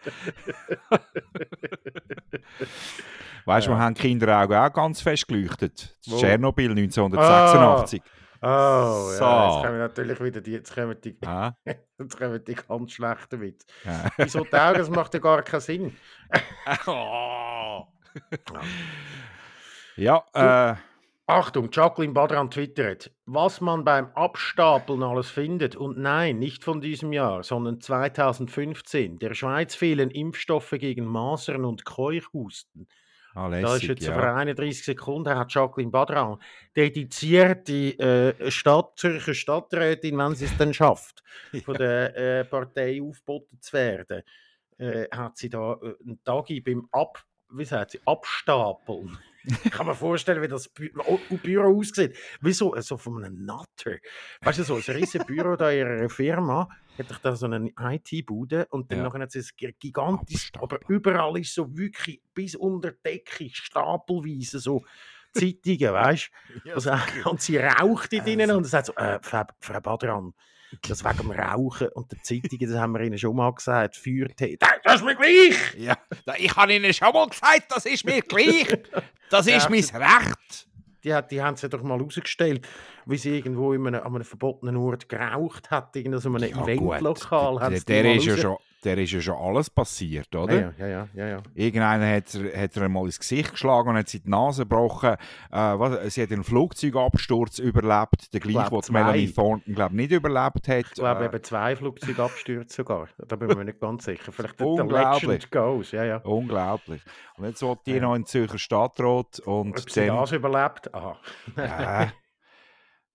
[3.46, 3.78] Weißt du, Ja.
[3.78, 5.98] wir haben Kinderaugen auch ganz fest geleuchtet.
[6.02, 8.02] Tschernobyl 1986.
[8.42, 9.26] Oh, ja, So.
[9.26, 11.52] jetzt kommen natürlich wieder die, jetzt kommen die, Ah,
[11.98, 13.66] jetzt kommen die ganz schlechten Witze.
[13.84, 14.06] ja.
[14.18, 15.98] Wieso die Augen, das macht ja gar keinen Sinn.
[19.98, 20.76] ja, äh,
[21.30, 25.76] Achtung, Jacqueline Badran twittert, was man beim Abstapeln alles findet.
[25.76, 29.20] Und nein, nicht von diesem Jahr, sondern 2015.
[29.20, 32.88] Der Schweiz fehlen Impfstoffe gegen Masern und Keuchhusten.
[33.36, 34.14] ah, Da ist lässig, jetzt ja.
[34.16, 36.40] vor 31 Sekunden hat Jacqueline Badran
[36.76, 41.22] dedizierte äh, Stadt, Zürcher Stadträtin, wenn sie es dann schafft,
[41.64, 44.24] von der äh, Partei aufgeboten zu werden,
[44.80, 49.20] äh, hat sie da äh, einen Tag beim Ab, wie sagt sie, Abstapeln.
[49.44, 50.90] Ich kann mir vorstellen, wie das Bü
[51.42, 52.18] Büro aussieht.
[52.42, 53.98] Wie so, so von einem Natter.
[54.44, 57.72] Weißt du, so ein riesiges Büro da in ihrer Firma, hat ich da so eine
[57.78, 59.04] IT-Bude und dann Ja.
[59.06, 64.60] nachher hat sie es gi- gigantisch, aber überall ist so wirklich bis unter Decke, stapelweise
[64.60, 64.84] so
[65.34, 66.30] Zeitungen, weißt
[66.66, 66.74] du?
[66.74, 66.92] Also,
[67.30, 68.58] und sie raucht in ihnen Also.
[68.58, 70.34] und sagt so, äh, Frau, Frau Badran,
[70.88, 74.58] das wegen dem Rauchen und der Zeitungen, das haben wir ihnen schon mal gesagt, Feuertee.
[74.58, 75.76] Das, das ist mir gleich!
[75.78, 75.98] Ja,
[76.38, 78.68] ich habe Ihnen schon mal gesagt, das ist mir gleich.
[79.30, 80.68] Das Ja, ist mein Recht.
[81.04, 82.68] Die, hat, die haben sie doch mal rausgestellt,
[83.06, 86.64] wie sie irgendwo in einem, an einem verbotenen Ort geraucht hat, in so einem Ja.
[86.64, 87.58] Eventlokal.
[87.70, 90.74] Der, der, ist ja schon, der ist ja schon alles passiert, oder?
[90.78, 91.44] Ja, ja, ja, ja.
[91.54, 95.16] Irgendeiner hat, er- hat er mal ins Gesicht geschlagen und hat sich die Nase gebrochen.
[95.52, 99.32] Äh, was, sie hat einen Flugzeugabsturz überlebt, der gleiche, den Melanie.
[99.32, 100.86] Thornton glaub, nicht überlebt hat.
[100.86, 103.10] Ich glaube, Äh, eben zwei Flugzeugabstürze sogar.
[103.28, 104.32] Da bin ich mir nicht ganz sicher.
[104.32, 105.24] Vielleicht der- der Unglaublich.
[105.30, 105.92] Legend goes.
[105.92, 106.18] Ja, ja.
[106.18, 107.02] unglaublich.
[107.38, 108.02] Und jetzt will die Ja.
[108.02, 110.94] noch in Zürcher Stadtrat und Ob sie dann, das überlebt?
[110.94, 111.20] Aha.
[111.58, 112.08] äh,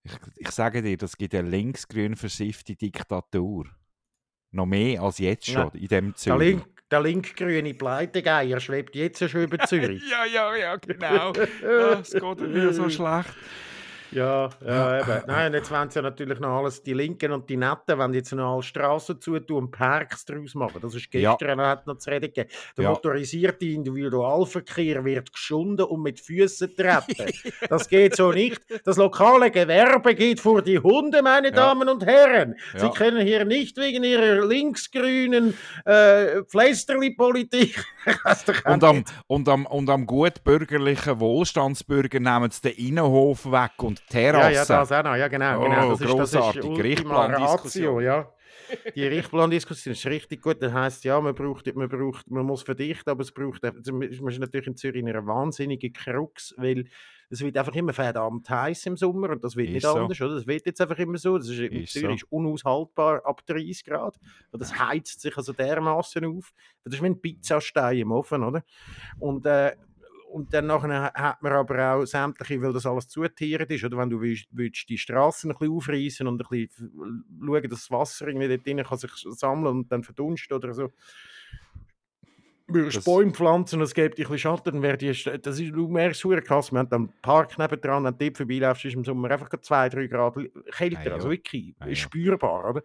[0.03, 3.65] ich, ich sage dir, das gibt eine linksgrün versiffte Diktatur.
[4.55, 5.71] Noch mehr als jetzt schon Ja.
[5.75, 6.49] in dem Der, Zürich.
[6.51, 10.03] link, der linkgrüne Pleitegeier schwebt jetzt schon über Zürich.
[10.09, 11.33] Ja, ja, ja, genau.
[11.65, 13.31] Ah, es geht mir so schlecht.
[14.15, 15.23] Ja, ja, eben.
[15.27, 18.15] Nein, und jetzt wollen sie ja natürlich noch alles, die Linken und die Netten, wenn
[18.15, 20.81] jetzt noch alle Straßen zutun und Parks draus machen.
[20.81, 21.33] Das ist Ja.
[21.35, 22.49] gestern hat noch zu reden gegeben.
[22.77, 22.91] Der Ja.
[22.91, 27.33] motorisierte Individualverkehr wird geschunden und mit Füßen treten.
[27.69, 28.61] das geht so nicht.
[28.85, 31.55] Das lokale Gewerbe geht vor die Hunde, meine Ja.
[31.55, 32.55] Damen und Herren.
[32.77, 32.93] Sie Ja.
[32.93, 36.55] können hier nicht wegen ihrer linksgrünen äh, auch
[38.67, 44.04] Und am, und, am, und am gut bürgerlichen Wohlstandsbürger nehmen sie den Innenhof weg und
[44.13, 44.55] die Ja, Terrasse.
[44.55, 45.17] ja, das auch noch.
[45.17, 45.61] Ja, genau.
[45.61, 45.91] Oh, genau.
[45.91, 46.65] Das ist, das grossartig.
[46.65, 48.03] ist Richtplandiskussion.
[48.03, 48.29] Ja.
[48.95, 50.63] Die Richtplandiskussion ist richtig gut.
[50.63, 54.09] Das heisst, ja, man braucht, man braucht, man muss verdichten, aber es braucht, also man
[54.11, 56.85] ist natürlich in Zürich in einer wahnsinnigen Krux, weil
[57.31, 59.95] es wird einfach immer verdammt heiß im Sommer und das wird Ist nicht so.
[59.97, 60.35] anders, oder?
[60.37, 61.37] Das wird jetzt einfach immer so.
[61.37, 62.27] Das ist, in Zürich so.
[62.31, 64.19] unaushaltbar ab 30 Grad.
[64.51, 66.53] Und das heizt sich also dermaßen auf.
[66.85, 68.63] Das ist wie ein Pizzastein im Ofen, oder?
[69.19, 69.73] Und, äh,
[70.35, 74.11] und dann nachher hat man aber auch sämtliche, weil das alles zutiert ist, oder wenn
[74.11, 78.27] du willst, willst die Straßen ein bisschen aufreißen und ein bisschen schauen, dass das Wasser
[78.27, 80.91] irgendwie dort drin kann sich sammeln und dann verdunstet oder so
[82.67, 85.71] würdest Das- Bäume pflanzen und es gibt ein bisschen Schatten, dann wäre die, das ist,
[85.73, 88.95] du merkst es krass, wir haben dann einen Park nebendran, wenn du dort vorbeiläufst, ist
[88.95, 90.35] im Sommer einfach 2-3 Grad
[90.73, 91.95] kälter, Ah also wirklich Ah ja.
[91.95, 92.83] spürbar, oder?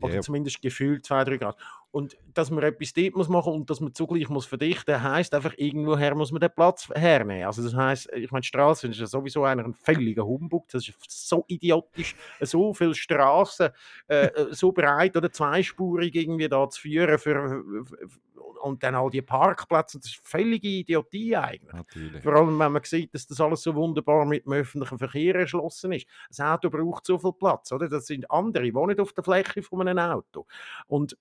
[0.00, 0.20] Oder Ja.
[0.22, 1.56] zumindest gefühlt 2-3 Grad.
[1.90, 5.54] Und dass man etwas dort muss machen und dass man zugleich muss verdichten, heisst einfach,
[5.56, 7.46] irgendwoher muss man den Platz hernehmen.
[7.46, 10.94] Also das heisst, ich meine, Straßen ist ja sowieso einer ein völliger Humbug, das ist
[11.08, 13.70] so idiotisch, so viele Straßen
[14.08, 17.64] äh, äh, so breit oder zweispurig irgendwie da zu führen für,
[18.62, 21.72] und dann all die Parkplätze, das ist völlige Idiotie eigentlich.
[21.72, 22.22] Natürlich.
[22.22, 25.92] Vor allem, wenn man sieht, dass das alles so wunderbar mit dem öffentlichen Verkehr erschlossen
[25.92, 26.06] ist.
[26.28, 27.88] Das Auto braucht so viel Platz, oder?
[27.88, 30.46] Das sind andere, die wohnen auf der Fläche von einem Auto.
[30.86, 31.16] Und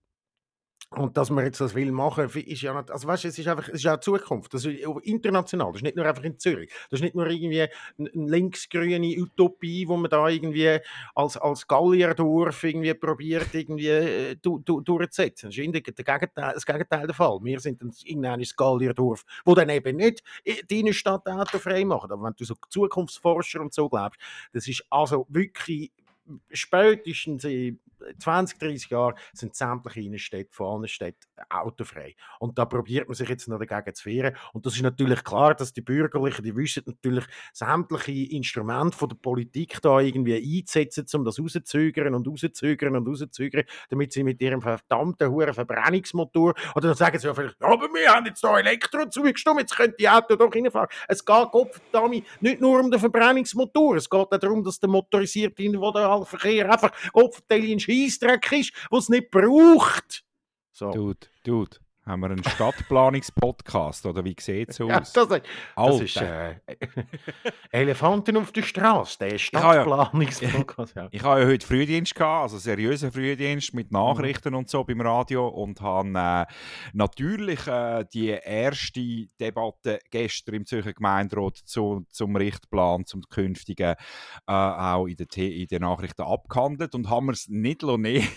[0.92, 3.48] und dass man jetzt das will machen, ist ja nicht, also weißt du, es ist
[3.48, 4.54] einfach, es ist ja Zukunft.
[4.54, 5.68] Das ist international.
[5.74, 6.72] Das ist nicht nur einfach in Zürich.
[6.90, 7.64] Das ist nicht nur irgendwie
[8.00, 10.80] eine linksgrüne Utopie, wo man da irgendwie
[11.14, 15.50] als, als Gallierdorf irgendwie probiert, irgendwie äh, du, du, durchzusetzen.
[15.50, 17.40] Das ist der, Gegenteil, das Gegenteil der Fall.
[17.44, 22.12] Wir sind ein, irgendein Gallierdorf, wo dann eben nicht i- deine Stadt autofrei macht.
[22.12, 24.22] Aber wenn du so Zukunftsforscher und so glaubst,
[24.54, 25.92] das ist also wirklich
[26.52, 27.80] spätestens in
[28.20, 32.16] 20, 30 Jahren sind sämtliche Innenstädte allen Städten autofrei.
[32.40, 34.36] Und da probiert man sich jetzt noch dagegen zu wehren.
[34.54, 39.82] Und das ist natürlich klar, dass die Bürgerlichen, die wissen natürlich sämtliche Instrumente der Politik
[39.82, 45.30] da irgendwie einzusetzen, um das rauszögern und rauszögern und rauszögern, damit sie mit ihrem verdammten
[45.30, 49.08] hohen Verbrennungsmotor, oder dann sagen sie ja vielleicht, "Ja, aber wir haben jetzt da Elektro
[49.10, 50.90] zugestimmt, jetzt können die Autos doch reinfahren.
[51.08, 55.64] Es geht, Gottverdammt, nicht nur um den Verbrennungsmotor, es geht auch darum, dass der motorisierte
[56.18, 60.24] Individualverkehr einfach Gottverdammt ein Scheissdreck ist, den es nicht braucht.
[60.72, 60.92] So.
[60.92, 65.12] Dude, dude, haben wir einen Stadtplanungspodcast oder wie sieht es Ja, aus?
[65.14, 65.42] das, das
[65.76, 66.04] Alter.
[66.04, 66.56] ist äh,
[67.72, 70.96] Elefanten auf der Straße, der ja- Stadtplanungspodcast.
[70.96, 71.08] Ja.
[71.12, 73.98] Ich habe ja heute Frühdienst gehabt, also seriösen Frühdienst mit Mhm.
[73.98, 76.46] Nachrichten und so beim Radio und habe äh,
[76.94, 83.96] natürlich äh, die erste Debatte gestern im Zürcher Gemeinderat zu, zum Richtplan, zum künftigen,
[84.48, 88.28] äh, auch in den, in den Nachrichten abgehandelt und haben wir es nicht nehmen.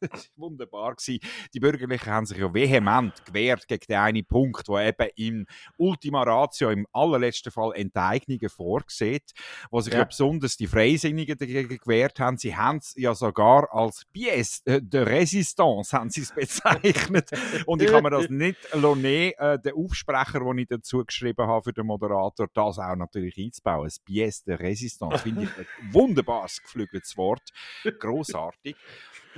[0.00, 0.94] das war wunderbar.
[0.94, 1.20] Gewesen.
[1.54, 6.22] Die Bürgerlichen haben sich ja vehement gewehrt gegen den einen Punkt, der eben im Ultima
[6.22, 9.32] Ratio, im allerletzten Fall Enteignungen vorsieht
[9.70, 10.00] wo sich ja.
[10.00, 10.04] Ja.
[10.04, 12.36] besonders die Freisinnigen dagegen gewehrt haben.
[12.36, 17.30] Sie haben es ja sogar als Pièce de Résistance haben sie es bezeichnet.
[17.66, 21.62] Und ich habe mir das nicht lassen, äh, den Aufsprecher, den ich dazu geschrieben habe
[21.62, 23.86] für den Moderator, das auch natürlich einzubauen.
[23.86, 27.50] Ein Pièce de Résistance finde ich ein wunderbares geflügeltes Wort.
[27.98, 28.76] Grossartig.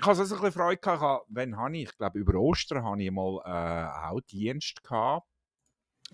[0.00, 1.26] Ich habe so ein bisschen Freude gehabt.
[1.28, 1.88] Ich habe- ich?
[1.88, 5.26] Ich glaube, über Ostern habe ich mal äh, auch Dienst gehabt.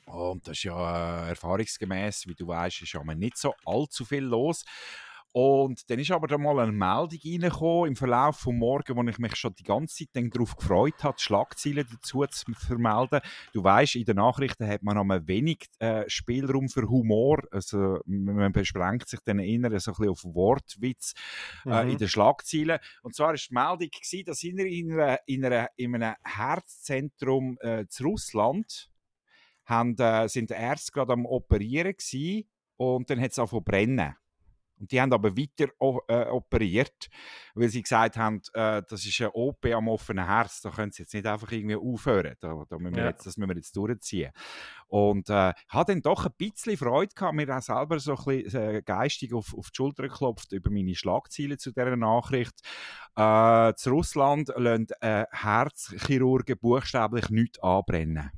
[0.06, 4.24] Und das ist ja äh, erfahrungsgemäß, wie du weißt, ist ja nicht so allzu viel
[4.24, 4.64] los.
[5.36, 9.18] Und dann ist aber da mal eine Meldung reingekommen im Verlauf vom Morgen, wo ich
[9.18, 13.20] mich schon die ganze Zeit darauf gefreut habe, Schlagzeilen dazu zu vermelden.
[13.52, 17.42] Du weißt, in den Nachrichten hat man noch wenig äh, Spielraum für Humor.
[17.50, 21.14] Also man beschränkt sich dann eher so ein bisschen auf Wortwitz
[21.66, 21.90] äh, Mhm.
[21.90, 22.78] in den Schlagzeilen.
[23.02, 27.86] Und zwar war die Meldung, gewesen, dass in, einer, in, einer, in, einem Herzzentrum äh,
[27.88, 28.88] zu Russland
[29.64, 33.64] haben, äh, sind die Ärzte gerade am Operieren gewesen, und dann hat es angefangen zu
[33.64, 34.16] brennen.
[34.78, 35.68] Und die haben aber weiter
[36.08, 37.08] äh, operiert,
[37.54, 41.02] weil sie gesagt haben, äh, das ist ein OP am offenen Herz, da können sie
[41.02, 43.10] jetzt nicht einfach irgendwie aufhören, da, da müssen wir Ja.
[43.10, 44.32] jetzt, das müssen wir jetzt durchziehen.
[44.88, 48.74] Und äh, habe dann doch ein bisschen Freude gehabt, mir auch selber so ein bisschen
[48.76, 52.54] äh, geistig auf, auf die Schulter geklopft über meine Schlagziele zu dieser Nachricht.
[53.16, 58.30] Äh, zu Russland lassen äh, Herzchirurgen buchstäblich nichts anbrennen.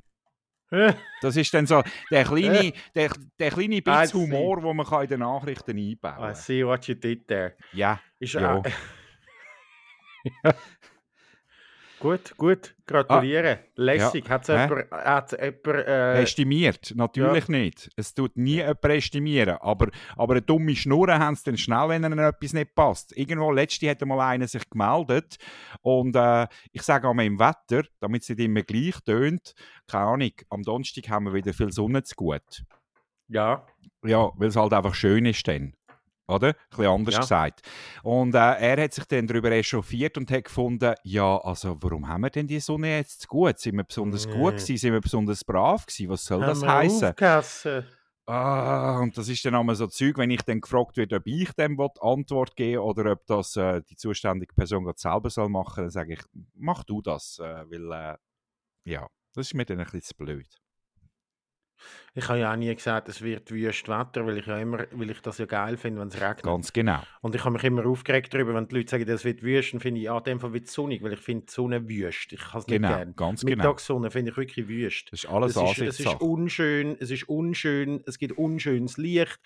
[1.21, 4.17] Das ist dann so der kleine, der, der kleine I see.
[4.17, 6.35] Humor, den man in den Nachrichten einbauen I kann.
[6.35, 7.55] see what you did there.
[7.73, 8.61] Ja, Ist Ja.
[11.99, 12.75] gut, gut.
[12.85, 13.59] Gratuliere.
[13.75, 14.29] Lässig.
[14.29, 14.63] Hat es Hä?
[14.63, 17.89] jemand, hat's jemand äh, estimiert, natürlich nicht.
[17.95, 22.03] Es tut nie jemand estimieren, aber, aber eine dumme Schnurren haben sie dann schnell, wenn
[22.03, 23.15] ihnen etwas nicht passt.
[23.17, 25.37] Irgendwo, letzte hat mal einer sich gemeldet
[25.81, 29.53] und äh, ich sage einmal im Wetter, damit es nicht immer gleich tönt,
[29.87, 32.63] keine Ahnung, am Donnerstag haben wir wieder viel Sonne zu gut.
[33.27, 33.65] ja.
[34.05, 35.73] Ja, weil es halt einfach schön ist dann.
[36.27, 36.49] Oder?
[36.49, 37.19] Ein bisschen anders Ja.
[37.21, 37.61] gesagt.
[38.03, 42.21] Und äh, er hat sich dann darüber echauffiert und hat gefunden, ja, also warum haben
[42.21, 43.59] wir denn die Sonne jetzt zu gut?
[43.59, 44.59] Sind wir besonders gut Nee.
[44.61, 44.77] gewesen?
[44.77, 46.09] Sind wir besonders brav gewesen?
[46.09, 47.13] Was soll Haben das heißen?
[48.29, 51.49] Ah, und das ist dann einmal so Zeug, wenn ich dann gefragt werde, ob ich
[51.53, 55.89] dem Antwort geben oder ob das äh, die zuständige Person gerade selber soll machen, dann
[55.91, 56.19] sage ich,
[56.53, 58.17] mach du das, äh, weil äh,
[58.91, 60.47] ja, das ist mir dann ein bisschen zu blöd.
[62.15, 65.09] Ich habe ja auch nie gesagt, es wird wüst Wetter, weil ich ja immer, weil
[65.11, 66.43] ich das ja geil finde, wenn es regnet.
[66.43, 67.01] Ganz genau.
[67.21, 69.79] Und ich habe mich immer aufgeregt darüber, wenn die Leute sagen, es wird wüst, dann
[69.79, 72.33] finde ich, ja, in dem Fall wird es sonnig, weil ich finde die Sonne wüst.
[72.33, 73.13] Ich kann es nicht Genau, gerne.
[73.13, 73.55] ganz genau.
[73.57, 75.11] Mittagssonne finde ich wirklich wüst.
[75.11, 79.39] Das ist alles Es ist, es ist unschön, es ist unschön, es gibt unschönes Licht.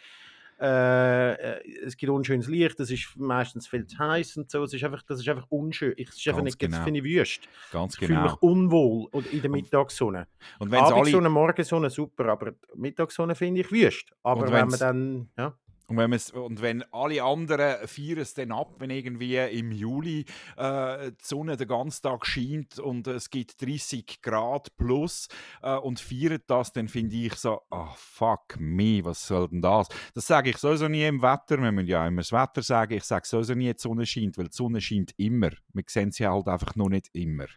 [0.62, 4.64] Äh, äh, es gibt unschönes Licht, es ist meistens viel zu heiß und so.
[4.64, 5.94] Es ist einfach, das ist einfach unschön.
[5.98, 6.84] Ich, es ist einfach Ganz nicht, das genau.
[6.84, 7.50] finde ich wüst.
[7.72, 8.52] Ganz Ich fühle mich genau.
[8.52, 10.28] unwohl und in der Mittagssonne.
[10.60, 14.12] Und alle, Abendsonne, Morgensonne super, aber Mittagssonne finde ich wüst.
[14.22, 15.58] Aber Und wenn man dann, ja,
[15.92, 20.26] Und wenn, und wenn alle anderen feiern es dann ab, wenn irgendwie im Juli
[20.56, 25.28] äh, die Sonne den ganzen Tag scheint und es gibt 30 Grad plus
[25.62, 29.90] äh, und feiern das, dann finde ich so, ah fuck me, was soll denn das?
[30.14, 33.04] Das sage ich sowieso nie im Wetter, wir müssen ja immer das Wetter sagen, ich
[33.04, 35.50] sage sowieso nie, die Sonne scheint, weil die Sonne scheint immer.
[35.74, 37.48] Wir sehen sie halt einfach noch nicht immer.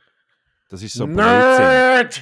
[0.75, 1.07] Das ist so.
[1.07, 2.21] Nerd!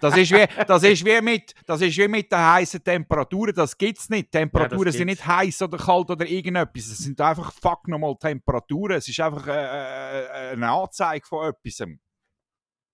[0.00, 3.54] Das ist, wie, das, ist wie mit, das ist wie mit den heißen Temperaturen.
[3.54, 4.30] Das gibt es nicht.
[4.30, 5.24] Temperaturen sind gibt's.
[5.24, 6.88] nicht heiß oder kalt oder irgendetwas.
[6.88, 8.98] Es sind einfach fuck nochmal Temperaturen.
[8.98, 11.88] Es ist einfach äh, äh, eine Anzeige von etwas.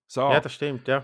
[0.06, 0.30] So.
[0.30, 1.02] Ja, das stimmt, ja.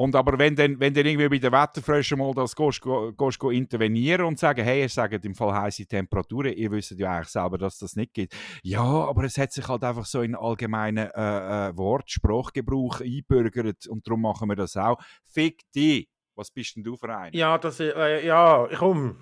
[0.00, 3.50] Und aber wenn dann, wenn dann irgendwie bei den Wetterfröschen mal das gehst, gehst, go
[3.50, 7.58] intervenieren und sagen, hey, ihr sagt im Fall heiße Temperaturen, ihr wisst ja eigentlich selber,
[7.58, 8.34] dass das nicht gibt.
[8.62, 13.88] Ja, aber es hat sich halt einfach so in allgemeinen äh, äh, Wort, Sprachgebrauch einbürgert
[13.88, 14.98] und darum machen wir das auch.
[15.22, 16.08] Fick dich!
[16.34, 17.34] Was bist denn du für ein?
[17.34, 19.18] Ja, das, äh, ja, komm.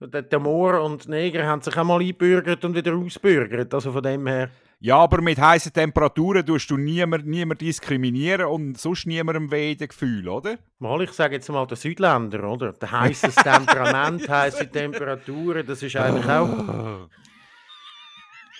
[0.00, 3.74] Der, Moor und Neger haben sich auch mal eingebürgert und wieder ausbürgert.
[3.74, 4.50] Also von dem her.
[4.82, 9.88] Ja, aber mit heißen Temperaturen tust du niemand, niemand diskriminieren und sonst niemandem weh den
[9.88, 10.56] Gefühl, oder?
[10.78, 12.72] Mal, ich sage jetzt mal der Südländer, oder?
[12.72, 17.08] Der heißes Temperament, heiße Temperaturen, das ist eigentlich auch.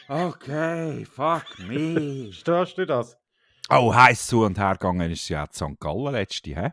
[0.08, 2.30] Okay, fuck me.
[2.32, 3.16] Verstehst du das?
[3.70, 5.80] Oh, heiß zu und her gegangen ist ja in St.
[5.80, 6.72] Gallen letzte, hä?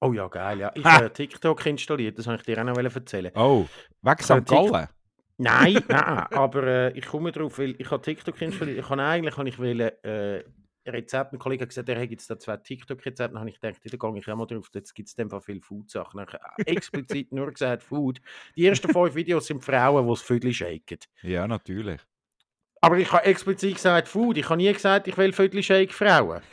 [0.00, 0.70] Oh ja, geil, ja.
[0.74, 0.92] Ich Ha!
[0.92, 3.32] habe ja TikTok installiert, das wollte ich dir auch noch erzählen.
[3.34, 3.66] Oh,
[4.02, 4.48] weg habe St.
[4.48, 4.88] TikTok- Gallen?
[5.38, 8.78] Nein, nein, aber äh, ich komme drauf, weil ich habe TikTok installiert.
[8.78, 10.44] Ich habe eigentlich habe ich wollen, äh,
[10.86, 13.32] Rezept, ein Kollege hat gesagt, er hat jetzt da zwei TikTok-Rezepte.
[13.34, 15.30] Dann habe ich gedacht, da gehe ich auch mal drauf, jetzt gibt es in dem
[15.30, 16.16] Fall viele Food-Sachen.
[16.16, 18.20] Dann habe ich explizit nur gesagt Food.
[18.56, 20.98] Die ersten fünf Videos sind Frauen, die das Vögel shaken.
[21.22, 22.00] Ja, natürlich.
[22.80, 24.38] Aber ich habe explizit gesagt Food.
[24.38, 26.40] Ich habe nie gesagt, ich will Vögel shake Frauen.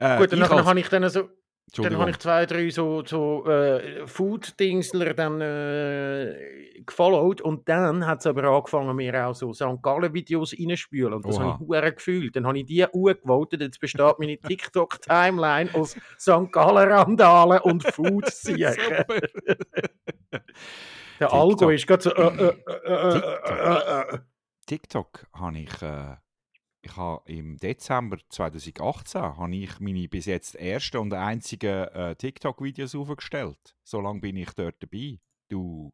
[0.00, 1.28] Äh, Gut, und ich dann als- habe ich dann so...
[1.76, 8.20] Dann habe ich zwei, drei so, so äh, Food-Dingsler dann äh, gefollowt und dann hat
[8.20, 9.82] es aber angefangen, mir auch so St.
[9.82, 11.44] Gallen-Videos reinspülen und das Oha.
[11.44, 12.36] habe ich hure gefühlt.
[12.36, 16.50] Dann habe ich die gewotet, jetzt besteht meine TikTok-Timeline aus St.
[16.50, 18.76] Gallen-Randalen und Food-Siechen.
[21.20, 21.32] Der TikTok.
[21.32, 22.10] Algo ist gerade so...
[22.10, 22.54] Äh, äh,
[22.84, 24.18] äh, äh, äh.
[24.66, 25.72] TikTok habe ich,
[26.80, 32.94] ich habe im Dezember 2018 habe ich meine bis jetzt ersten und einzigen äh, TikTok-Videos
[32.94, 33.76] aufgestellt.
[33.84, 35.18] So lange bin ich dort dabei.
[35.48, 35.92] Du,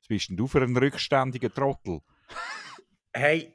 [0.00, 2.00] was bist denn du für ein rückständiger Trottel?
[3.16, 3.53] Hey,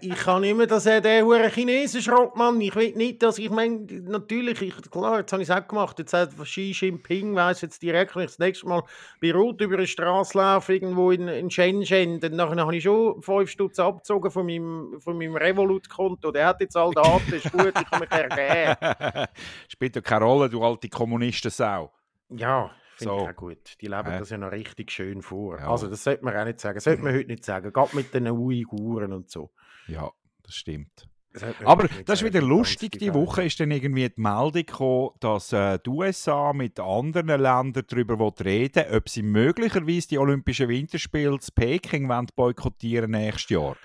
[0.00, 2.60] ich kann nicht mehr, dass er der hure Chinesen schrott, Mann.
[2.60, 5.98] Ich will nicht, dass ich meine, natürlich, ich, klar, jetzt habe ich es auch gemacht.
[5.98, 8.82] Jetzt hat Xi Jinping, weiss jetzt direkt, wenn ich das nächste Mal
[9.20, 13.20] bei Rot über eine Straße laufe, irgendwo in, in Shenzhen, dann nachher habe ich schon
[13.22, 16.30] fünf Stutz abgezogen von meinem, von meinem Revolut-Konto.
[16.30, 19.26] Der hat jetzt all Daten, ist gut, ich kann mich ergeben.
[19.68, 21.92] Spielt ja keine Rolle, du alte Kommunistensau.
[22.28, 23.22] Ja, finde So.
[23.24, 23.80] ich auch gut.
[23.80, 24.18] Die leben Hä?
[24.18, 25.58] das ja noch richtig schön vor.
[25.58, 25.68] Ja.
[25.70, 26.76] Also, das sollte man auch nicht sagen.
[26.76, 27.72] Das sollte man heute nicht sagen.
[27.72, 29.50] Gerade mit den Uiguren und so.
[29.86, 30.10] Ja,
[30.42, 31.08] das stimmt.
[31.32, 32.98] Das Aber das ist wieder lustig.
[32.98, 33.14] Die.
[33.14, 38.32] Woche ist dann irgendwie die Meldung gekommen, dass äh, die USA mit anderen Ländern darüber
[38.44, 43.76] reden ob sie möglicherweise die Olympischen Winterspiele in Peking wollen boykottieren nächstes Jahr.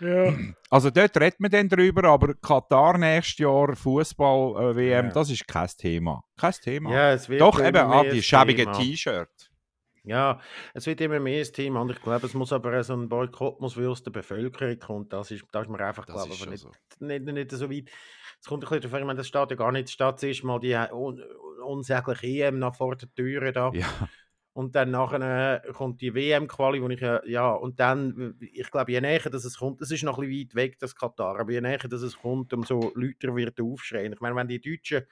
[0.00, 0.32] Ja.
[0.68, 5.12] Also dort redet man dann drüber, aber Katar nächstes Jahr, Fußball-WM, Ja.
[5.12, 6.24] das ist kein Thema.
[6.36, 6.92] Kein Thema.
[6.92, 9.26] Ja, es wird Doch, eben, ah, die schäbigen Thema.
[10.06, 10.40] Ja,
[10.72, 13.60] es wird immer mehr ein Thema und ich glaube, es muss aber so ein Boykott
[13.60, 15.08] muss aus der Bevölkerung kommen.
[15.08, 16.70] Das ist, da ist man einfach, Das glaube ist ich, nicht, so.
[17.00, 17.90] nicht, nicht so weit.
[18.40, 20.44] Es kommt ein bisschen darauf an, ich meine, das steht ja gar nicht, statt zuerst
[20.44, 21.20] mal die äh, un,
[21.64, 23.72] unsägliche EM nach vor der Türe da.
[23.74, 23.86] Ja,
[24.52, 28.70] Und dann nachher äh, kommt die WM-Quali, wo ich ja, ja, und dann, äh, ich
[28.70, 31.38] glaube, je näher dass es kommt, es ist noch ein bisschen weit weg, das Katar,
[31.38, 34.06] aber je näher dass es kommt, umso lauter wird der Aufschrei.
[34.06, 35.04] Ich meine, wenn die Deutschen,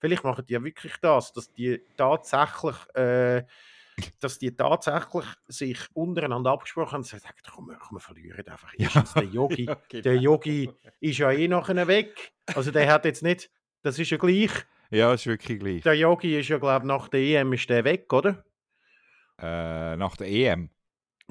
[0.00, 3.44] vielleicht machen die ja wirklich das, dass die tatsächlich, äh,
[4.20, 8.72] dass die tatsächlich sich untereinander abgesprochen haben und sagen, komm, wir, komm, wir verlieren einfach.
[8.76, 8.88] Ja.
[9.14, 10.02] Der Yogi, okay.
[10.02, 12.32] der Yogi ist ja eh nachher weg.
[12.54, 13.50] Also der hat jetzt nicht,
[13.82, 14.50] das ist ja gleich,
[14.90, 15.82] ja, ist wirklich gleich.
[15.82, 18.44] der Yogi ist ja, glaube ich, nach der EM ist der weg, oder?
[19.38, 20.70] Äh, nach der EM.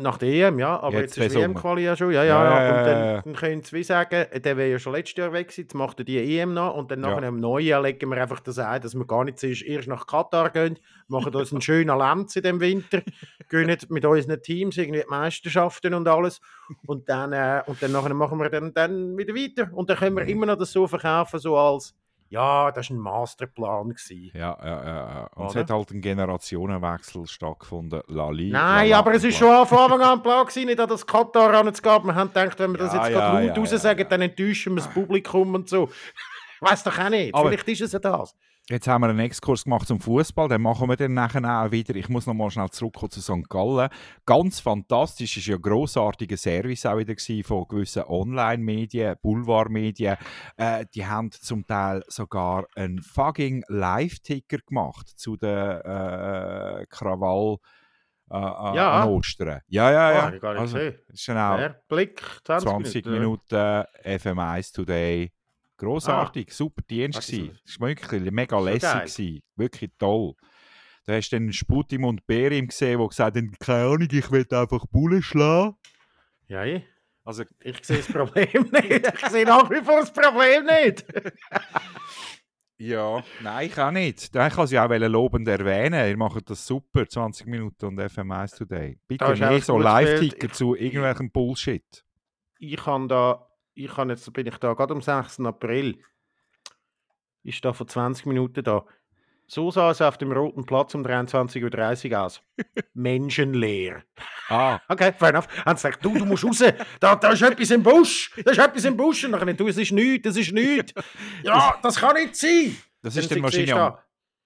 [0.01, 2.43] Nach der EM, ja, aber Jetzt jetzt, ist den WM-Quali ja schon, ja, ja, Ja,
[2.45, 2.63] ja.
[2.63, 3.21] ja, Und ja, dann, ja.
[3.21, 5.99] dann können sie wie sagen, der wäre ja schon letztes Jahr weg gewesen, jetzt macht
[5.99, 7.09] er die EM noch und dann Ja.
[7.09, 10.07] nachher im Neujahr legen wir einfach das ein, dass wir gar nicht zuerst erst nach
[10.07, 13.01] Katar gehen, machen uns einen schönen Lenz in dem Winter,
[13.49, 16.39] gehen mit unseren Teams irgendwie die Meisterschaften und alles
[16.88, 20.15] und dann, äh, und dann nachher machen wir dann, dann wieder weiter und dann können
[20.15, 21.93] wir immer noch das so verkaufen, so als,
[22.29, 23.89] ja, das war ein Masterplan.
[23.89, 24.31] Gewesen.
[24.33, 25.29] Ja, ja, ja.
[25.35, 25.59] Und es Oder?
[25.61, 28.01] hat halt ein Generationenwechsel stattgefunden.
[28.07, 28.49] Lali.
[28.51, 31.53] Nein, aber es ist schon von Anfang an ein Plan gewesen, nicht an das Katar
[31.53, 32.03] anzugehen.
[32.05, 34.21] Wir haben gedacht, wenn wir das Ja, jetzt ja, gerade laut ja, raus sagen, dann
[34.21, 35.89] enttäuschen wir das Publikum und so.
[36.61, 37.33] Weiß doch auch nicht.
[37.33, 38.35] Aber- Vielleicht ist es ja das.
[38.69, 41.95] Jetzt haben wir einen Exkurs gemacht zum Fußball, den machen wir dann nachher auch wieder.
[41.95, 43.49] Ich muss noch mal schnell zurückkommen zu St.
[43.49, 43.89] Gallen.
[44.27, 50.17] Ganz fantastisch, ist ja ein grossartiger Service auch wieder von gewissen Online-Medien, Boulevardmedien.
[50.58, 57.58] Äh, die haben zum Teil sogar einen fucking Live-Ticker gemacht zu der äh, Krawall
[58.29, 59.01] äh, Ja.
[59.01, 59.62] an Ostern.
[59.65, 60.32] Ja, ja, ja.
[60.32, 60.77] Ich gar nicht also,
[61.25, 61.69] genau?
[61.88, 63.19] Blick, 20, 20 Minuten.
[63.19, 65.32] Minuten FM1 Today.
[65.79, 67.51] Grossartig, super Dienst Ah, das gewesen.
[67.51, 69.41] ist- Es war wirklich mega lässig gewesen.
[69.55, 70.33] Wirklich toll.
[71.05, 74.45] Da hast du dann Sputim und Berim gesehen, die gesagt haben, keine Ahnung, ich will
[74.51, 75.75] einfach Bullen schlagen.
[76.47, 76.83] Ja, ich,
[77.23, 79.13] Also, ich sehe das Problem nicht.
[79.13, 81.05] Ich sehe nach wie vor das Problem nicht.
[82.77, 84.33] ja, nein, ich auch nicht.
[84.33, 86.07] Da kann sie auch lobend erwähnen.
[86.09, 88.97] Ihr macht das super, 20 Minuten und FM1 Today.
[89.07, 92.05] Bitte auch so Live-Ticker zu irgendwelchem Bullshit.
[92.59, 93.47] Ich kann da,
[93.85, 95.39] ich kann jetzt, bin ich da, gerade am 6.
[95.41, 95.99] April,
[97.43, 98.85] ist da vor 20 Minuten da.
[99.47, 102.43] So sah es auf dem Roten Platz um 23.30 Uhr aus.
[102.93, 104.03] Menschenleer.
[104.47, 105.47] Ah, Okay, fair enough.
[105.65, 106.63] Haben sie gesagt, du, du musst raus.
[106.99, 108.31] Da, da ist etwas im Busch.
[108.45, 109.25] Da ist etwas im Busch.
[109.25, 110.93] Und dann, du, es ist nichts, es ist nichts.
[111.43, 112.77] Ja, das kann nicht sein.
[113.01, 113.97] das ist Dann wahrscheinlich am,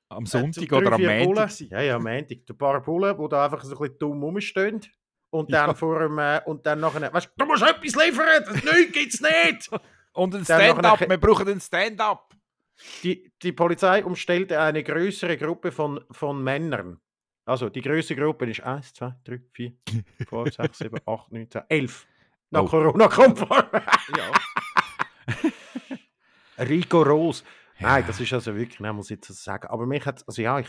[0.07, 1.59] am äh, Sonntag drei, oder am Montag.
[1.59, 2.37] Ja, ja, am Montag.
[2.49, 4.79] Ein paar Bullen, die da einfach so ein bisschen dumm rumstehen.
[5.33, 5.73] Und dann Ja.
[5.73, 8.27] vor dem, äh, und dann nachher, weißt du, du musst etwas liefern.
[8.45, 9.69] Das nichts gibt's nicht.
[10.13, 12.35] Und ein Stand-up, wir brauchen ein Stand-up.
[13.01, 16.99] Die, die Polizei umstellte eine größere Gruppe von, von Männern.
[17.45, 19.73] Also die größte Gruppe ist 1, 2, 3, 4,
[20.29, 22.07] 5, 6, 7, 8, 9, 10, 11.
[22.51, 22.67] Nach Oh.
[22.67, 23.67] Corona kommt vor.
[24.17, 24.31] Ja.
[26.59, 27.43] Rigoros.
[27.79, 29.67] Nein, das ist also wirklich, nein, muss ich jetzt sagen.
[29.67, 30.67] Aber mich hat, also ja, ich,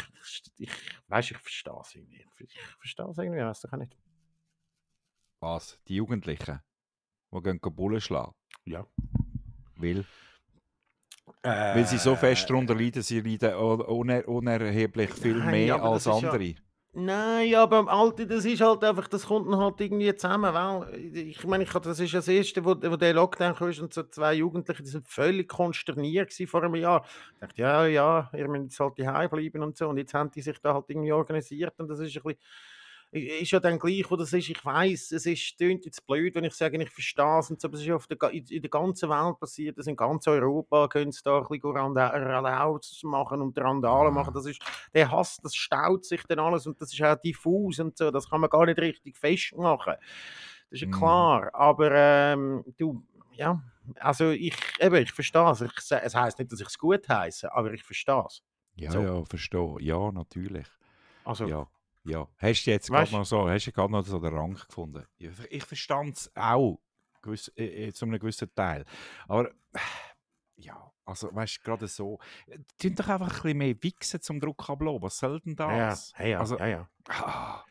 [0.57, 0.71] ich
[1.09, 2.27] weiß, ich verstehe es irgendwie.
[2.39, 3.95] Ich verstehe es irgendwie, weiß doch auch nicht.
[5.45, 5.79] Was?
[5.89, 6.61] Die Jugendlichen,
[7.31, 8.33] die gehen Bullen schlagen.
[8.65, 8.87] Ja.
[9.77, 10.05] Weil,
[11.43, 15.83] weil sie Äh, so fest darunter leiden, sie leiden un- uner unerheblich viel Nein, mehr
[15.83, 16.55] als ist ja- andere.
[16.97, 21.45] Nein, aber Alter, das ist halt einfach, das kommt dann halt irgendwie zusammen, weil ich
[21.45, 24.81] meine, ich, das ist das Erste, wo, wo der Lockdown kam und so zwei Jugendliche,
[24.83, 27.05] die sind völlig konsterniert vor einem Jahr.
[27.35, 30.31] Ich dachte, ja, ja, ihr müsst jetzt halt daheim bleiben und so und jetzt haben
[30.31, 32.39] die sich da halt irgendwie organisiert und das ist ein bisschen,
[33.15, 36.45] ist ja dann gleich, wo das ist, ich weiß, es ist, klingt jetzt blöd, wenn
[36.45, 38.63] ich sage, ich verstehe es und so, aber es ist ja auf der, in in
[38.63, 43.01] der ganzen Welt passiert, das in ganz Europa können sie da ein bisschen Randa- Randals
[43.05, 44.61] machen und Randale machen, das ist,
[44.93, 48.29] der Hass, das staut sich dann alles und das ist auch diffus und so, das
[48.29, 49.95] kann man gar nicht richtig festmachen.
[50.71, 50.91] Das ist ja Mhm.
[50.99, 53.63] klar, aber ähm, du, ja,
[53.97, 55.61] also ich, eben, ich verstehe es.
[55.61, 58.43] Ich, es heisst nicht, dass ich es gut heiße, aber ich verstehe es.
[58.77, 59.01] Ja, So.
[59.01, 59.77] ja, verstehe.
[59.81, 60.69] Ja, natürlich.
[61.25, 61.71] Also, Ja,
[62.05, 62.29] ja.
[62.39, 65.05] Hast du jetzt gerade noch so, hast du gerade noch so den Rang gefunden?
[65.17, 66.79] Ich, ich verstand es auch,
[67.23, 68.85] gewiss, äh, äh, zu einem gewissen Teil.
[69.29, 69.51] Aber,
[70.57, 72.19] ja, also, weißt du, gerade so,
[72.79, 75.03] tun doch einfach ein bisschen mehr wichsen zum Druck ablassen.
[75.03, 76.13] Was soll denn ja, ja, das?
[76.19, 76.89] ja, ja, Also- ja, ja.
[77.09, 77.65] Ah,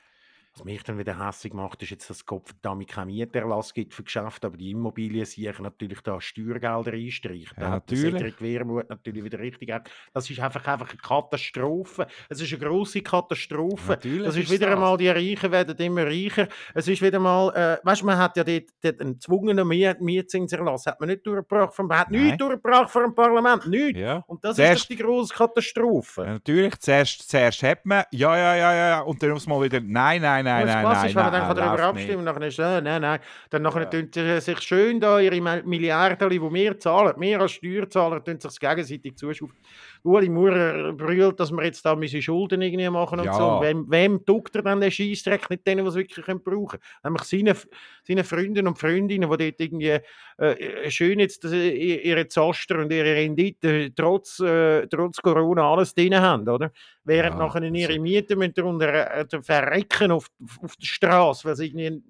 [0.55, 3.91] Was mich dann wieder hässlich macht, ist jetzt, dass es Gott verdammt keinen Mieterlass gibt
[3.91, 7.55] für Geschäfte, aber die Immobilien sich natürlich da Steuergelder einstreichen.
[7.57, 8.39] Ja, Da hat natürlich.
[8.39, 9.73] Wermuth natürlich wieder richtig.
[10.13, 12.05] Das ist einfach, einfach eine Katastrophe.
[12.29, 13.87] Es ist eine grosse Katastrophe.
[13.93, 14.75] natürlich Das ist wieder das.
[14.75, 16.47] einmal, die Reichen werden immer reicher.
[16.75, 20.01] Es ist wieder mal, äh, weißt du, man hat ja dort, dort einen gezwungenen Miet
[20.01, 23.99] Mietzinserlass, hat man nicht durchgebracht, vom, hat nichts durchgebracht vor dem Parlament, nichts.
[23.99, 24.23] Ja.
[24.27, 26.21] Und das Zuerst- ist die grosse Katastrophe.
[26.21, 29.79] Ja, natürlich, zuerst, zuerst hat man, ja, ja, ja, ja, und dann muss man wieder,
[29.81, 32.25] nein, nein, nein, das nein, klassisch, nein, wenn man dann nein, kann darüber abstimmen und
[32.25, 33.19] dann ist äh, nein, nein.
[33.49, 33.85] Dann nachher Ja.
[33.85, 38.39] tun sie sich schön da ihre Mi- Milliarden, die wir zahlen, wir als Steuerzahler, tun
[38.39, 39.59] sich gegenseitig zuschaufeln.
[40.05, 43.33] Ueli Maurer brüllt, dass wir jetzt da müssen Schulden irgendwie machen und Ja.
[43.33, 43.47] so.
[43.57, 45.49] Und wem, wem tut er dann den Scheissdreck?
[45.49, 46.81] Nicht denen, die es wirklich können brauchen können.
[47.03, 47.55] Nämlich seinen,
[48.03, 49.99] seinen Freunden und Freundinnen, die dort irgendwie
[50.37, 56.15] äh, schön jetzt äh, ihre Zaster und ihre Rendite trotz, äh, trotz Corona alles drin
[56.19, 56.71] haben, oder?
[57.05, 60.27] Während Ja, nachher ihre also- Miete müssen darunter äh, verrecken auf,
[60.61, 62.01] auf der Straße, weil sie irgendwie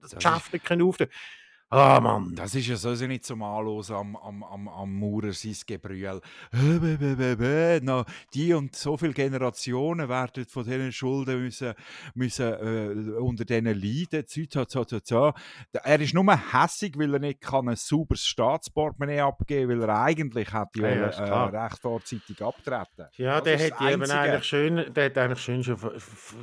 [0.00, 1.08] das Das Geschäft nicht können auftun.
[1.74, 2.34] Ah, Mann.
[2.34, 6.20] Das ist ja sowieso nicht zum Anlosen am, am, am, am Maurer sein Gebrüll.
[7.82, 8.04] Na,
[8.34, 11.72] die und so viele Generationen werden von diesen Schulden müssen,
[12.14, 14.24] müssen äh, unter denen leiden.
[14.26, 15.34] Za, za, za, za.
[15.82, 20.02] Er ist nur hässig, weil er nicht kann ein sauberes Staatsportemonnaie abgeben kann, weil er
[20.02, 24.10] eigentlich hätte Ja, ja, ist äh, recht vorzeitig abtreten Ja, Das der ist hätte eben
[24.10, 25.78] eigentlich schön, der hätte eigentlich schön schon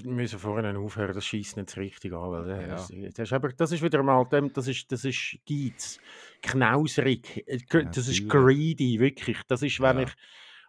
[0.06, 1.14] müssen vorne aufhören.
[1.14, 2.68] Das schießt nicht so richtig an, weil Ja.
[2.70, 4.26] das, das, ist aber, das ist wieder mal,
[4.56, 6.00] das ist, das ist Geiz,
[6.42, 9.38] knauserig, äh, das ist greedy, wirklich.
[9.48, 10.10] Das ist, wenn ich,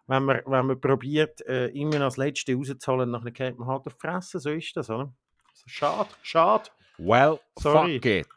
[0.07, 3.93] wenn man, wenn man probiert, äh, immer als Letzte rauszuholen, dann geht man halt auf
[3.93, 5.13] die Fresse, so ist das, oder?
[5.53, 6.69] So, Schade, schade.
[6.97, 7.95] Well, Sorry.
[7.95, 8.27] fuck it.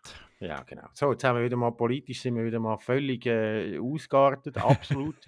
[0.40, 0.88] Ja, genau.
[0.92, 5.16] So, jetzt haben wir wieder mal politisch, sind wir wieder mal völlig äh, ausgeartet, absolut.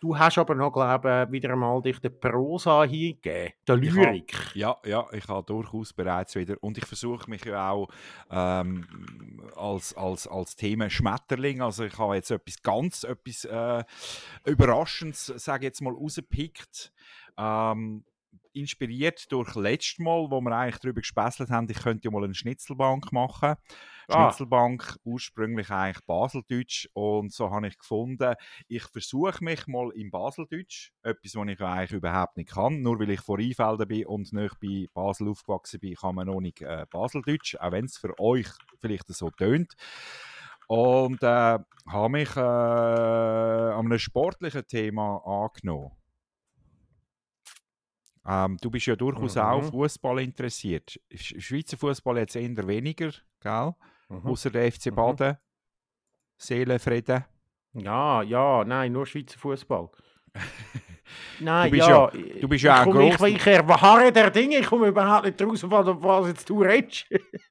[0.00, 4.54] du hast aber noch, glaube ich, wieder einmal dich der Prosa hingegeben, der Lyrik.
[4.54, 6.56] Ja, ja, ich habe durchaus bereits wieder.
[6.60, 7.88] Und ich versuche mich ja auch
[8.30, 8.86] ähm,
[9.56, 11.62] als, als, als Thema Schmetterling.
[11.62, 13.84] Also ich habe jetzt etwas ganz etwas äh,
[14.44, 16.92] Überraschendes, sage ich jetzt mal, rausgepickt.
[17.38, 18.04] Ähm,
[18.56, 22.34] inspiriert durch letztes Mal, wo wir eigentlich darüber gespässelt haben, ich könnte ja mal eine
[22.34, 23.56] Schnitzelbank machen.
[24.08, 24.30] Ah.
[24.30, 26.88] Schnitzelbank, ursprünglich eigentlich Baseldeutsch.
[26.92, 28.34] Und so habe ich gefunden,
[28.68, 32.82] ich versuche mich mal im Baseldeutsch, etwas, was ich eigentlich überhaupt nicht kann.
[32.82, 36.40] Nur weil ich vor Rheinfelden bin und nicht bei Basel aufgewachsen bin, kann man noch
[36.40, 38.48] nicht äh, Baseldeutsch, auch wenn es für euch
[38.80, 39.74] vielleicht so tönt.
[40.68, 45.92] Und äh, habe mich äh, an einem sportlichen Thema angenommen.
[48.28, 49.70] Ähm, du bist ja durchaus auch Mhm.
[49.70, 50.98] Fußball interessiert.
[51.14, 53.10] Sch Schweizer Fußball jetzt eher weniger,
[53.40, 53.74] gell?
[54.08, 54.26] Mhm.
[54.26, 54.94] Außer der FC Mhm.
[54.96, 55.36] Baden.
[56.38, 57.24] Seelenfrieden.
[57.74, 59.88] Ja, ja, nein, nur Schweizer Fußball.
[61.40, 62.08] Nein, bist ja,
[62.40, 65.40] du bist ja ich, auch komme- ich, ich erwahre der Dinge, ich komme überhaupt nicht
[65.40, 67.06] raus, was, was jetzt du redest.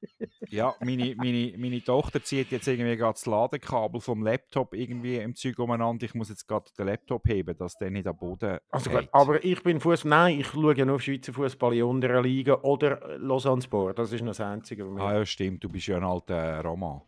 [0.50, 5.34] Ja, meine, meine, meine Tochter zieht jetzt irgendwie gerade das Ladekabel vom Laptop irgendwie im
[5.34, 6.04] Zeug umeinander.
[6.04, 9.08] Ich muss jetzt gerade den Laptop heben, dass der nicht am Boden Also gut, geht.
[9.14, 12.54] aber ich bin Fußball, nein, ich schaue ja nur auf Schweizer Fußball in unteren Liga
[12.62, 14.86] oder äh, Lausanne Sport, das ist noch das Einzige.
[14.86, 17.00] was mir- Ah ja, stimmt, du bist ja ein alter Roman.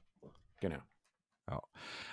[0.61, 0.79] Genau.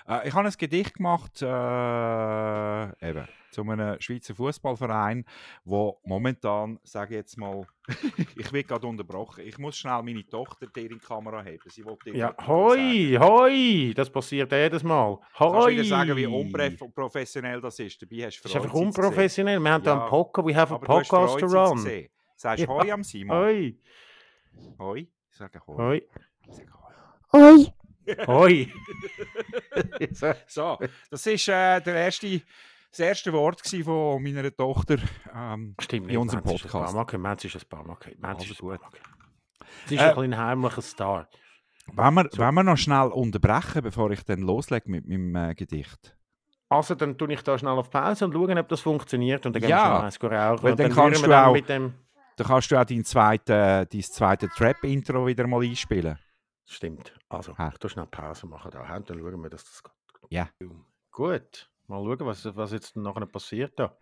[0.08, 5.26] Äh, ich habe ein Gedicht gemacht, äh, eben, zu einem Schweizer Fußballverein,
[5.64, 7.66] wo momentan, sage ich jetzt mal,
[8.38, 9.44] ich werde gerade unterbrochen.
[9.46, 11.70] Ich muss schnell meine Tochter dir in die Kamera heben.
[11.70, 12.58] Sie wollte dir Ja, etwas sagen.
[12.58, 15.18] hoi, hoi, das passiert jedes Mal.
[15.40, 15.52] Hoi.
[15.76, 18.02] Kannst du sagen, wie unprofessionell das ist?
[18.02, 19.60] Dabei hast du Das ist einfach Freude, unprofessionell.
[19.60, 22.08] Wir haben da Ja, einen Podcast, we have a podcast to Freude, run.
[22.36, 22.68] Sagst Ja.
[22.68, 23.38] Hoi am Simon?
[23.38, 23.78] Hoi,
[24.80, 25.08] Hoi?
[25.32, 25.76] Ich sage Hoi.
[25.78, 26.02] hoi,
[26.48, 26.72] Ich sage
[27.34, 27.72] Hoi.
[28.28, 28.28] Oi.
[28.28, 28.72] hoi.
[30.12, 30.78] so, So,
[31.10, 32.42] das ist äh, der erste,
[32.98, 34.98] das erste Wort von meiner Tochter.
[35.34, 36.96] Ähm, Stimmt in unserem Mensch Podcast.
[37.18, 38.82] Mensch ist ein paar Mal gehört, Mensch ist ein paar gut.
[38.82, 39.10] Mal gehört.
[39.88, 41.28] Sie ist Äh, ein bisschen heimlicher Star.
[41.94, 46.18] Wenn wir, wenn wir noch schnell unterbrechen, bevor ich dann loslege mit meinem äh, Gedicht.
[46.70, 49.46] Also, dann tue ich da schnell auf Pause und schaue, ob das funktioniert.
[49.46, 50.64] Und dann gehen wir Ja, schnell eins rauchen.
[50.64, 51.94] weil dann dann kannst wir du dann auch- Mit dem
[52.38, 56.18] Da kannst du auch dein zweites dein zweite Trap-Intro wieder mal einspielen.
[56.66, 57.14] Stimmt.
[57.30, 57.70] Also, Ha.
[57.72, 58.80] ich tue schnell Pause machen da.
[58.96, 59.94] Und dann schauen wir, dass das geht.
[60.32, 60.50] Ja.
[61.12, 61.70] Gut.
[61.88, 63.96] Mal schauen, was, was jetzt nachher passiert da.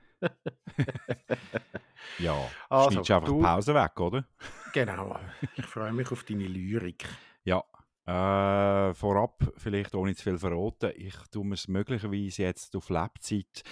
[2.20, 2.38] Ja,
[2.70, 4.28] Also, schneidest einfach du- Pause weg, oder?
[4.74, 5.20] Genau.
[5.56, 7.06] Ich freue mich auf deine Lyrik.
[7.44, 7.64] Ja.
[8.06, 13.64] Äh, vorab, vielleicht ohne zu viel verraten, ich tue mir es möglicherweise jetzt auf Lebzeit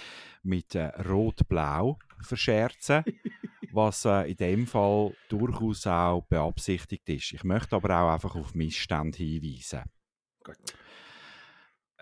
[0.42, 3.04] mit äh, Rot-Blau verscherzen,
[3.72, 7.32] was äh, in dem Fall durchaus auch beabsichtigt ist.
[7.34, 9.82] Ich möchte aber auch einfach auf Missstände hinweisen.
[10.44, 10.56] Gut.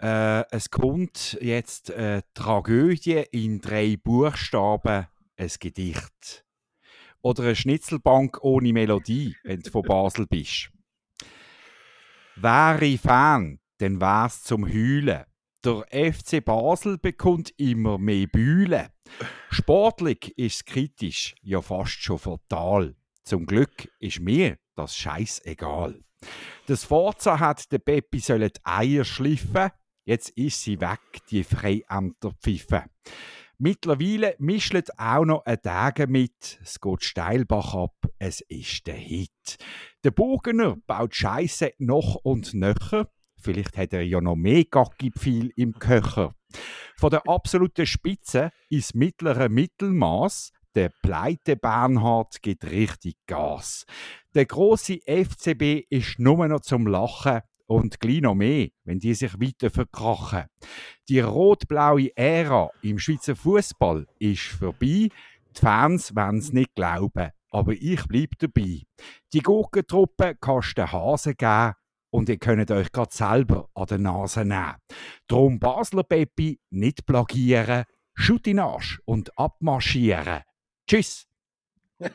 [0.01, 6.45] Äh, es kommt jetzt eine Tragödie in drei Buchstaben, ein Gedicht.
[7.21, 10.71] Oder eine Schnitzelbank ohne Melodie, wenn du von Basel bist.
[12.37, 15.25] Wäre ich Fan, dann wär's zum Heulen.
[15.63, 18.89] Der FC Basel bekommt immer mehr Bühlen.
[19.51, 22.97] Sportlich ist kritisch, ja fast schon fatal.
[23.25, 26.01] Zum Glück ist mir das scheißegal.
[26.67, 29.71] Das Forza hat der Peppi sollen Eier schliffen.
[30.11, 32.83] Jetzt ist sie weg, die Freiämterpfiffe.
[33.59, 36.59] Mittlerweile mischelt auch noch ein Tage mit.
[36.65, 39.57] Es geht steil ab, es ist der Hit.
[40.03, 43.09] Der Bogener baut Scheiße noch und nöcher.
[43.41, 46.35] Vielleicht hat er ja noch mehr Gackipfil im Köcher.
[46.97, 50.51] Von der absoluten Spitze ins mittlere Mittelmaß.
[50.75, 53.87] Der pleite Bernhard gibt richtig Gas.
[54.35, 59.41] Der große FCB ist nur noch zum Lachen und gleich noch mehr, wenn die sich
[59.41, 60.47] weiter verkrachen.
[61.09, 65.09] Die rot-blaue Ära im Schweizer Fußball ist vorbei.
[65.09, 65.12] Die
[65.55, 68.83] Fans wollen es nicht glauben, aber ich bleib dabei.
[69.33, 71.75] Die Gurkentruppe kannst du Hasen geben.
[72.12, 74.75] und ihr könnt euch gerade selber an der Nase nehmen.
[75.29, 80.43] Drum Basler Peppi nicht plagieren, Schutt in Arsch und abmarschieren.
[80.89, 81.29] Tschüss!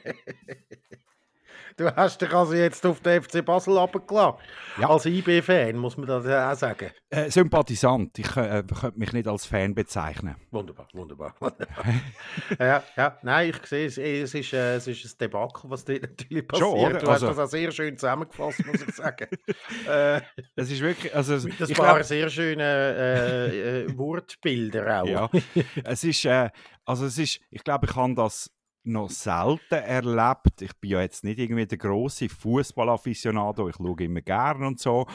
[1.78, 4.38] Du hast dich also jetzt auf den FC Basel abgelassen.
[4.80, 4.90] Ja.
[4.90, 6.92] Als IB-Fan muss man das auch sagen.
[7.10, 10.36] Äh, Sympathisant, ich äh, könnte mich nicht als Fan bezeichnen.
[10.52, 11.36] Wunderbar, wunderbar.
[11.40, 11.86] wunderbar.
[12.60, 13.98] ja, ja, nein, ich sehe es.
[13.98, 16.70] Es ist, äh, es ist ein Debakel, was dort natürlich passiert.
[16.70, 16.92] Schon?
[16.94, 19.28] Du hast Also- das auch sehr schön zusammengefasst, muss ich sagen.
[19.90, 20.22] äh,
[20.56, 25.08] Es ist wirklich, also ein ich paar glaub- sehr schönen äh, äh, Wortbilder auch.
[25.08, 25.30] Ja,
[25.84, 26.50] es ist, äh,
[26.86, 28.50] also es ist, ich glaube, ich habe das
[28.86, 30.62] noch selten erlebt.
[30.62, 33.70] Ich bin ja jetzt nicht irgendwie der große Fußballafficionado.
[33.70, 35.06] Ich schaue immer gerne und so.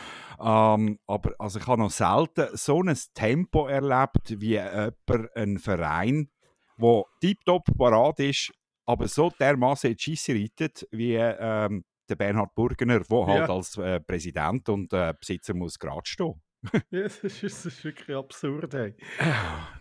[0.41, 6.31] Ähm, aber also ich habe noch selten so ein Tempo erlebt wie jemand, ein Verein,
[6.77, 8.53] wo tiptop parat ist,
[8.87, 13.55] aber so dermaßen in die Scheisse reitet wie ähm, der Bernhard Burgener, der halt Ja.
[13.55, 16.41] als äh, Präsident und äh, Besitzer muss gerade stehen.
[16.90, 18.74] Ja, das ist, das ist wirklich absurd.
[18.74, 18.94] Hey.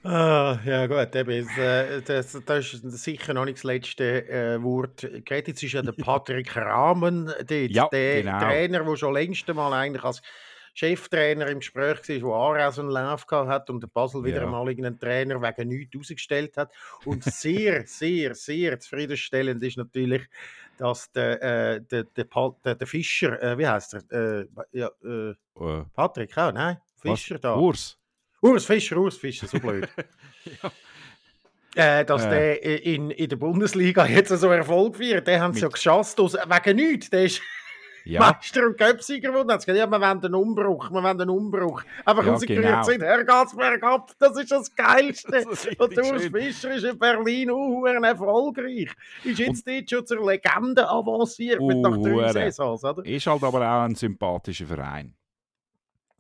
[0.03, 4.63] Ah, ja gut, eben, das, äh, das, das ist sicher noch nicht das letzte äh,
[4.63, 5.03] Wort.
[5.03, 8.39] Jetzt ist ja der Patrick Rahmen dort, Ja, der genau.
[8.39, 10.21] Trainer, der schon längst einmal eigentlich als
[10.79, 14.37] Cheftrainer im Gespräch war, der auch so einen Lauf gehabt hat und der Basel wieder
[14.37, 14.43] Ja.
[14.43, 16.71] einmal irgendeinen Trainer wegen nichts ausgestellt hat.
[17.05, 20.23] Und sehr, sehr, sehr zufriedenstellend ist natürlich,
[20.77, 22.25] dass der, äh, der, der,
[22.63, 24.39] der, der Fischer, äh, wie heißt er?
[24.41, 26.77] Äh, ja, äh, Äh, Patrick auch, nein?
[27.03, 27.19] was?
[27.19, 27.55] Fischer da.
[27.55, 27.97] Urs?
[28.41, 29.89] Urs Fischer, Urs Fischer, so blöd.
[31.75, 32.29] Äh, dass Äh.
[32.29, 36.33] der in, in der Bundesliga jetzt so Erfolg feiert, den haben sie ja geschasst, aus,
[36.33, 37.09] wegen nichts.
[37.11, 37.41] Der ist
[38.05, 38.19] Ja.
[38.21, 39.51] Meister und Köpsieger geworden.
[39.51, 41.83] Hat gesagt, ja, wir wollen einen Umbruch, wir wollen einen Umbruch.
[42.05, 42.83] Einfach Ja, rausgerührt genau.
[42.83, 45.29] sind, Herr Gatzberg ab, das ist das Geilste.
[45.49, 46.23] Das ist und Urs.
[46.25, 48.89] Fischer ist in Berlin auch erfolgreich.
[49.23, 52.31] Ist jetzt dort schon zur Legende avanciert mit nach drei.
[52.31, 53.05] Saisons, oder?
[53.05, 55.13] Ist halt aber auch ein sympathischer Verein.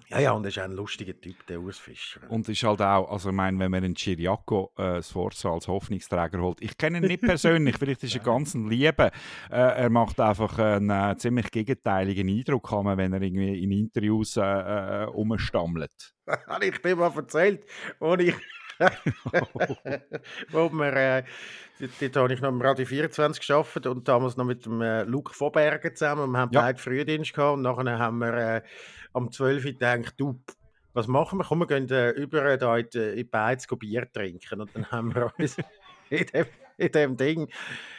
[0.09, 2.19] Ja, ja, und er ist auch ein lustiger Typ, der Urs Fischer.
[2.29, 6.39] Und ist halt auch, also ich meine, wenn man einen Chiriaco äh, Sforza als Hoffnungsträger
[6.41, 9.11] holt, ich kenne ihn nicht persönlich, vielleicht ist er ganz ein Lieber.
[9.51, 13.71] Äh, er macht einfach einen äh, ziemlich gegenteiligen Eindruck, kann man, wenn er irgendwie in
[13.71, 15.91] Interviews äh, äh, umstammelt.
[16.47, 17.63] habe ich dir mal erzählt,
[17.99, 18.33] wo ich.
[20.51, 21.23] wo wir, äh,
[21.79, 25.03] dort, dort habe ich noch im Radio 24 gearbeitet und damals noch mit dem äh,
[25.03, 26.23] Luke Vorberger zusammen.
[26.23, 26.61] Und wir haben Ja.
[26.61, 28.61] beide Frühdienst gehabt und nachher haben wir äh,
[29.13, 30.41] am 12 Uhr gedacht, du,
[30.93, 31.45] was machen wir?
[31.45, 34.61] Komm, wir gehen äh, über da in, die- in Beiz Bier trinken.
[34.61, 35.57] Und dann haben wir uns
[36.09, 36.45] in dem,
[36.77, 37.49] in dem Ding,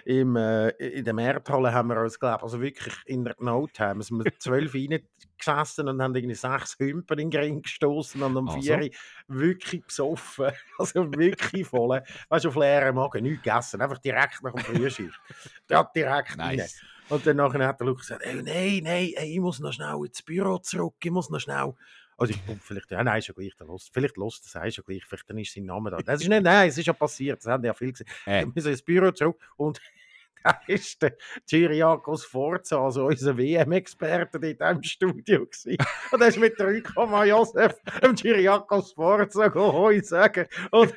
[0.04, 4.00] im, äh, in der Markthalle haben wir uns, glaube also wirklich in der Not haben
[4.00, 8.36] wir sind 12 Uhr reingesessen und haben irgendwie sechs Hümpen in den Ring gestoßen und
[8.36, 8.61] um Also?
[8.62, 8.90] 4 Uhr
[9.28, 10.50] wirklich besoffen.
[10.78, 12.02] Also wirklich voll.
[12.30, 14.88] Weißt du, auf leeren Magen, nichts gegessen, einfach direkt nach dem.
[15.70, 16.62] Ja, direkt rein.
[17.11, 19.96] Und dann nachher hat der Luke gesagt, ey, nein, nein, ey, ich muss noch schnell
[20.06, 21.74] ins Büro zurück, ich muss noch schnell...
[22.16, 23.90] Also ich komm, vielleicht, ja, nein, ist ja gleich, der Lust.
[23.94, 25.96] vielleicht lost das ist ja gleich, vielleicht dann ist sein Name da.
[25.96, 28.06] Das ist nicht, nein, es ist ja passiert, das haben ja viele gesehen.
[28.26, 29.80] Äh, Wir müssen ins Büro zurück und
[30.44, 31.16] da ist der
[31.48, 35.78] Cyriakos Forza, also unser WM-Experte, dort im Studio gewesen.
[36.12, 36.82] Und er ist mit 3,
[37.26, 40.46] Josef dem Cyriakos Forza Hoi sagen.
[40.70, 40.94] Und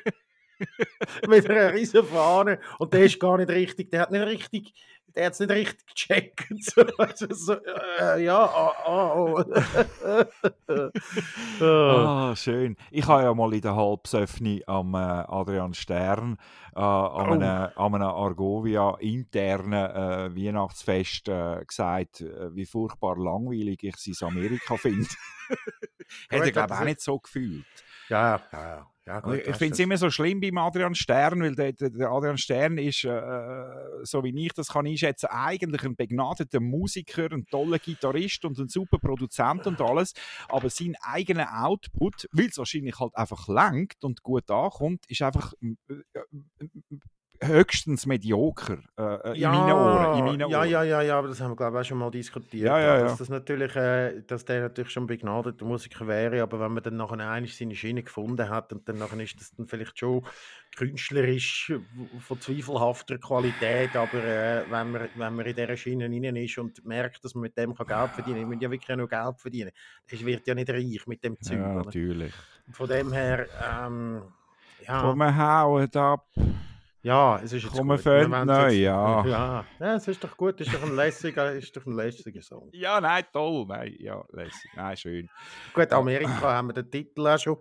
[1.28, 2.60] mit einer riesen Fahne.
[2.78, 4.74] Und der ist gar nicht richtig, der hat nicht richtig,
[5.14, 6.46] der hat es nicht richtig gecheckt.
[6.64, 7.54] So, also so,
[8.00, 9.44] äh, ja, ah, ah, oh.
[11.60, 12.30] Ah.
[12.30, 12.76] Ah, schön.
[12.90, 16.36] Ich habe ja mal in der Halbsöffni am äh, Adrian Stern
[16.74, 17.32] äh, an, Oh.
[17.32, 17.42] einem,
[17.76, 24.26] an einem Argovia internen äh, Weihnachtsfest äh, gesagt, äh, wie furchtbar langweilig ich es in
[24.28, 25.08] Amerika finde.
[26.28, 27.64] Hätte ich glaube das auch nicht so gefühlt.
[28.08, 28.86] ja, ja, ja.
[29.20, 32.78] Gut, Ich, finde es immer so schlimm beim Adrian Stern, weil der, der, Adrian Stern
[32.78, 33.70] ist, äh,
[34.02, 38.68] so wie ich das kann einschätzen, eigentlich ein begnadeter Musiker, ein toller Gitarrist und ein
[38.68, 40.14] super Produzent und alles.
[40.48, 45.52] Aber sein eigener Output, weil es wahrscheinlich halt einfach langt und gut ankommt, ist einfach
[45.62, 46.20] äh, äh,
[47.46, 50.18] höchstens medioker äh, in meinen Ohren.
[50.18, 50.70] In meinen ja, Ohren.
[50.70, 52.66] ja, ja, ja, aber das haben wir glaube ich auch schon mal diskutiert.
[52.66, 53.16] Ja, ja, Dass, ja.
[53.18, 57.30] das natürlich, äh, dass der natürlich schon begnadeter Musiker wäre, aber wenn man dann nachher
[57.30, 60.24] einig seine Schiene gefunden hat und dann nachher ist das dann vielleicht schon
[60.76, 61.72] künstlerisch
[62.18, 66.84] von zweifelhafter Qualität, aber äh, wenn, man, wenn man in dieser Schiene rein ist und
[66.84, 69.08] merkt, dass man mit dem kann Geld verdienen kann, ich will ja wirklich auch noch
[69.08, 69.70] Geld verdienen,
[70.10, 71.58] das wird ja nicht reich mit dem Zeug.
[71.58, 71.84] Ja, oder?
[71.84, 72.32] natürlich.
[72.72, 74.22] Von dem her, ähm,
[74.86, 75.00] ja.
[75.00, 76.26] Komm, wir hauen ab.
[77.04, 78.46] Ja, es ist jetzt Komm, wir gut.
[78.46, 79.26] Neu, jetzt- ja.
[79.26, 79.64] ja.
[79.78, 82.70] Ja, es ist doch gut, es ist doch ein lässiger, ist doch ein lässiger Song.
[82.72, 83.66] Ja, nein, toll.
[83.68, 84.70] Nein, ja, lässig.
[84.74, 85.28] Nein, schön.
[85.74, 87.58] Gut, Amerika haben wir den Titel auch schon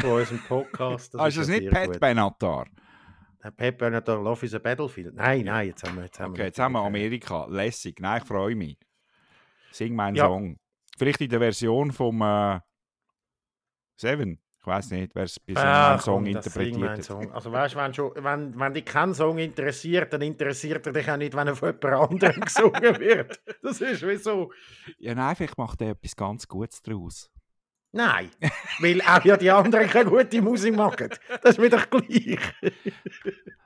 [0.00, 1.16] von unserem Podcast.
[1.18, 2.00] ah, ist das nicht Pat gut.
[2.00, 2.66] Benatar?
[3.56, 5.14] Pep Benatar, Love is a Battlefield.
[5.14, 7.46] Nein, nein, jetzt haben wir, jetzt haben Okay, wir jetzt haben wir Amerika.
[7.46, 8.00] Lässig.
[8.00, 8.78] Nein, ich freue mich.
[9.72, 10.26] Sing meinen Ja.
[10.26, 10.58] Song.
[10.96, 12.60] Vielleicht in der Version vom äh,
[13.96, 14.40] Seven.
[14.66, 17.04] Ich weiß nicht, wer es bis Ah, Song komm, interpretiert.
[17.04, 17.30] Song.
[17.30, 21.16] Also weißt wenn, schon- wenn, wenn dich kein Song interessiert, dann interessiert er dich auch
[21.16, 23.40] nicht, wenn er von jemand anderem gesungen wird.
[23.62, 24.50] Das ist wieso.
[24.98, 27.30] Ja, nein, vielleicht macht er etwas ganz Gutes daraus.
[27.92, 28.28] Nein,
[28.80, 31.10] weil auch ja die anderen keine gute Musik machen.
[31.42, 32.36] Das ist mir doch gleich.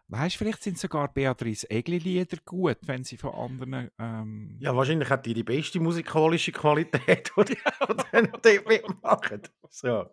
[0.08, 3.90] Weißt du, vielleicht sind sogar Beatrice Egli-Lieder gut, wenn sie von anderen.
[3.98, 9.42] Ähm, Ja, wahrscheinlich hat die die beste musikalische Qualität, die die die dort mitmachen.
[9.68, 10.06] So,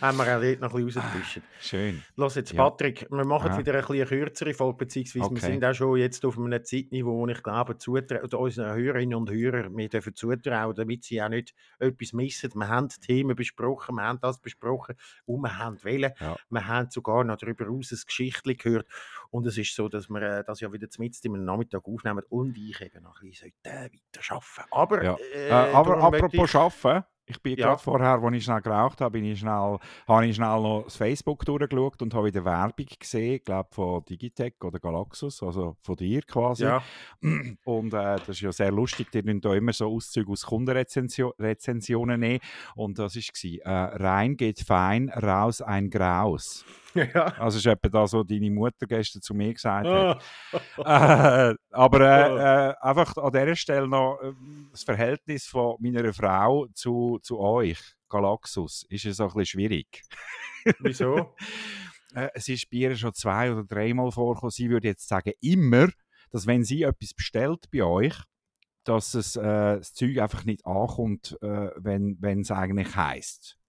[0.00, 1.42] haben wir auch dort noch ein bisschen rausgefischt.
[1.60, 2.02] Schön.
[2.16, 2.62] Los jetzt, Ja.
[2.68, 3.58] Patrick, wir machen Aha.
[3.58, 5.46] wieder ein bisschen kürzere Folge, beziehungsweise wir Okay.
[5.52, 9.76] sind auch schon jetzt auf einem Zeitniveau, wo ich glaube, oder unseren Hörerinnen und Hörern,
[9.76, 12.50] wir dürfen zutrauen, damit sie auch nicht etwas missen.
[12.54, 14.96] Wir haben Themen besprochen, wir haben das besprochen,
[15.26, 16.12] wo wir haben wollen.
[16.18, 16.36] Ja.
[16.48, 18.86] Wir haben sogar noch darüber hinaus ein Geschichtchen gehört.
[19.30, 22.56] Und es ist so, dass wir äh, das ja wieder mitten im Nachmittag aufnehmen und
[22.56, 23.90] ich eben noch ein bisschen weiter
[24.30, 24.68] arbeiten.
[24.70, 25.16] Aber, Ja.
[25.34, 27.68] äh, Äh, aber apropos Arbeiten, ich bin Ja.
[27.68, 29.78] gerade vorher, als ich schnell geraucht habe, bin ich schnell,
[30.08, 34.04] habe ich schnell noch das Facebook durchgeschaut und habe wieder Werbung gesehen, ich glaube von
[34.04, 36.64] Digitec oder Galaxus, also von dir quasi.
[36.64, 36.82] Ja,
[37.64, 42.20] Und äh, das ist ja sehr lustig, die nehmen da immer so Auszüge aus Kundenrezensionen
[42.20, 42.40] nehmen.
[42.74, 43.22] Und das war,
[43.66, 46.64] äh, rein geht fein, raus ein Graus.
[47.14, 47.24] ja.
[47.38, 50.22] Also ist etwa das, was deine Mutter gestern zu mir gesagt hat.
[50.78, 51.50] Ah.
[51.50, 56.66] Äh, aber äh, äh, einfach an dieser Stelle noch ähm, das Verhältnis von meiner Frau
[56.74, 57.78] zu, zu euch,
[58.08, 60.02] Galaxus, ist es ein bisschen schwierig.
[60.80, 61.34] Wieso?
[62.14, 64.50] Äh, es ist bei ihr schon zwei oder dreimal vorgekommen.
[64.50, 65.88] Sie würde jetzt sagen, immer,
[66.30, 68.14] dass wenn sie etwas bestellt bei euch,
[68.84, 73.59] dass es, äh, das Zeug einfach nicht ankommt, äh, wenn es eigentlich heisst.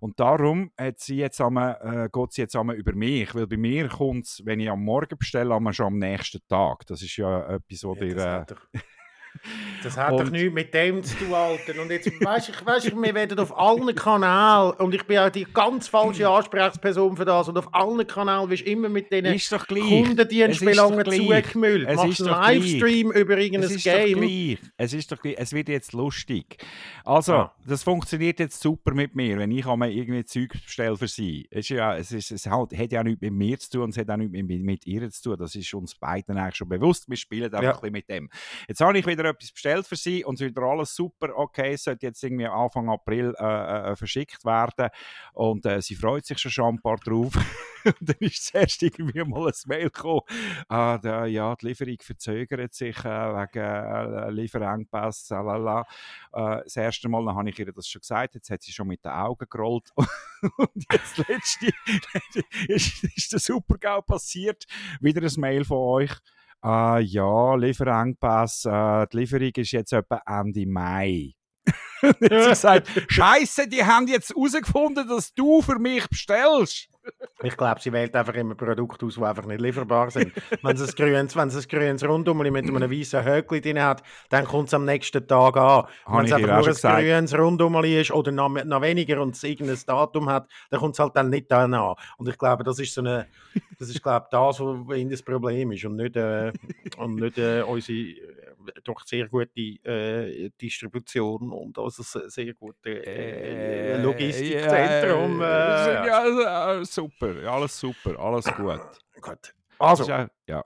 [0.00, 3.58] Und darum hat sie jetzt einmal, äh, geht sie jetzt einmal über mich, weil bei
[3.58, 6.86] mir kommt es, wenn ich am Morgen bestelle, einmal schon am nächsten Tag.
[6.86, 8.56] Das ist ja etwas, was Ja, dir...
[9.82, 11.80] das hat hat doch und- nichts mit dem zu tun, Alter.
[11.80, 15.30] Und jetzt, weißt du, weißt, du, wir werden auf allen Kanälen, und ich bin auch
[15.30, 19.48] die ganz falsche Ansprechperson für das, und auf allen Kanälen wirst du immer mit gleich.
[19.68, 21.88] Kundendienstbelangen zugemüllt.
[21.88, 22.58] Es Machst ist einen doch gleich.
[22.58, 24.58] Livestream über irgendein Es Game.
[24.76, 25.34] Es ist doch gleich.
[25.38, 26.58] Es wird jetzt lustig.
[27.04, 27.54] Also, Ah.
[27.66, 31.46] das funktioniert jetzt super mit mir, wenn ich einmal irgendwie Zeug bestelle für sie.
[31.50, 33.90] Es, ist ja, es, ist, es hat, hat ja nichts mit mir zu tun und
[33.90, 35.36] es hat auch nichts mit, mit ihr zu tun.
[35.38, 37.08] Das ist uns beiden eigentlich schon bewusst.
[37.08, 37.70] Wir spielen einfach Ja.
[37.70, 38.30] ein bisschen mit dem.
[38.68, 41.36] Jetzt habe ich wieder etwas bestellt für sie und es ist wieder alles super.
[41.36, 44.88] Okay, es sollte jetzt irgendwie Anfang April äh, äh, verschickt werden
[45.32, 47.34] und äh, sie freut sich schon ein paar drauf.
[47.84, 50.22] und dann ist zuerst irgendwie mal ein Mail gekommen,
[50.68, 55.86] ah, da, ja, die Lieferung verzögert sich äh, wegen äh, Lieferengpass, lalala.
[56.32, 59.04] Äh, das erste Mal habe ich ihr das schon gesagt, jetzt hat sie schon mit
[59.04, 59.90] den Augen gerollt.
[59.96, 61.66] und jetzt letzte
[62.68, 64.66] ist, ist der Supergau passiert,
[65.00, 66.12] wieder ein Mail von euch.
[66.62, 71.32] Ah, ja, Lieferengpass, äh, die Lieferung ist jetzt etwa Ende Mai.
[72.20, 76.88] Jetzt gesagt, Scheiße, die haben jetzt herausgefunden, dass du für mich bestellst.
[77.42, 80.30] Ich glaube, sie wählt einfach immer Produkte aus, die einfach nicht lieferbar sind.
[80.62, 84.44] wenn sie ein grünes, wenn ein grünes Rundum mit einem weißen Höckli drin hat, dann
[84.44, 85.84] kommt es am nächsten Tag an.
[86.06, 87.00] Wenn es einfach nur ein gesagt.
[87.00, 90.98] grünes Rundum ist oder noch, noch weniger und es irgendein Datum hat, dann kommt es
[90.98, 91.94] halt dann nicht dann an.
[92.18, 93.26] Und ich glaube, das ist so eine,
[93.78, 96.52] das ist glaube das, was ihnen das Problem ist und nicht, äh,
[96.98, 98.16] und nicht äh, unsere äh,
[98.84, 105.40] doch sehr gute äh, Distribution und se- sehr gute äh, Logistikzentrum.
[105.40, 108.80] Ja, Äh, ja, ja, super, alles super, alles gut.
[109.20, 109.54] Gut.
[109.78, 110.64] Also, auch- ja,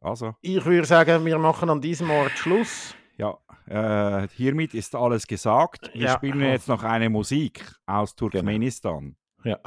[0.00, 2.94] also, ich würde sagen, wir machen an diesem Ort Schluss.
[3.16, 3.36] ja,
[3.66, 5.90] äh, hiermit ist alles gesagt.
[5.94, 6.14] Wir Ja.
[6.16, 9.16] spielen jetzt noch eine Musik aus Turkmenistan.
[9.44, 9.58] Ja.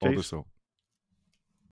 [0.00, 0.46] Oder so.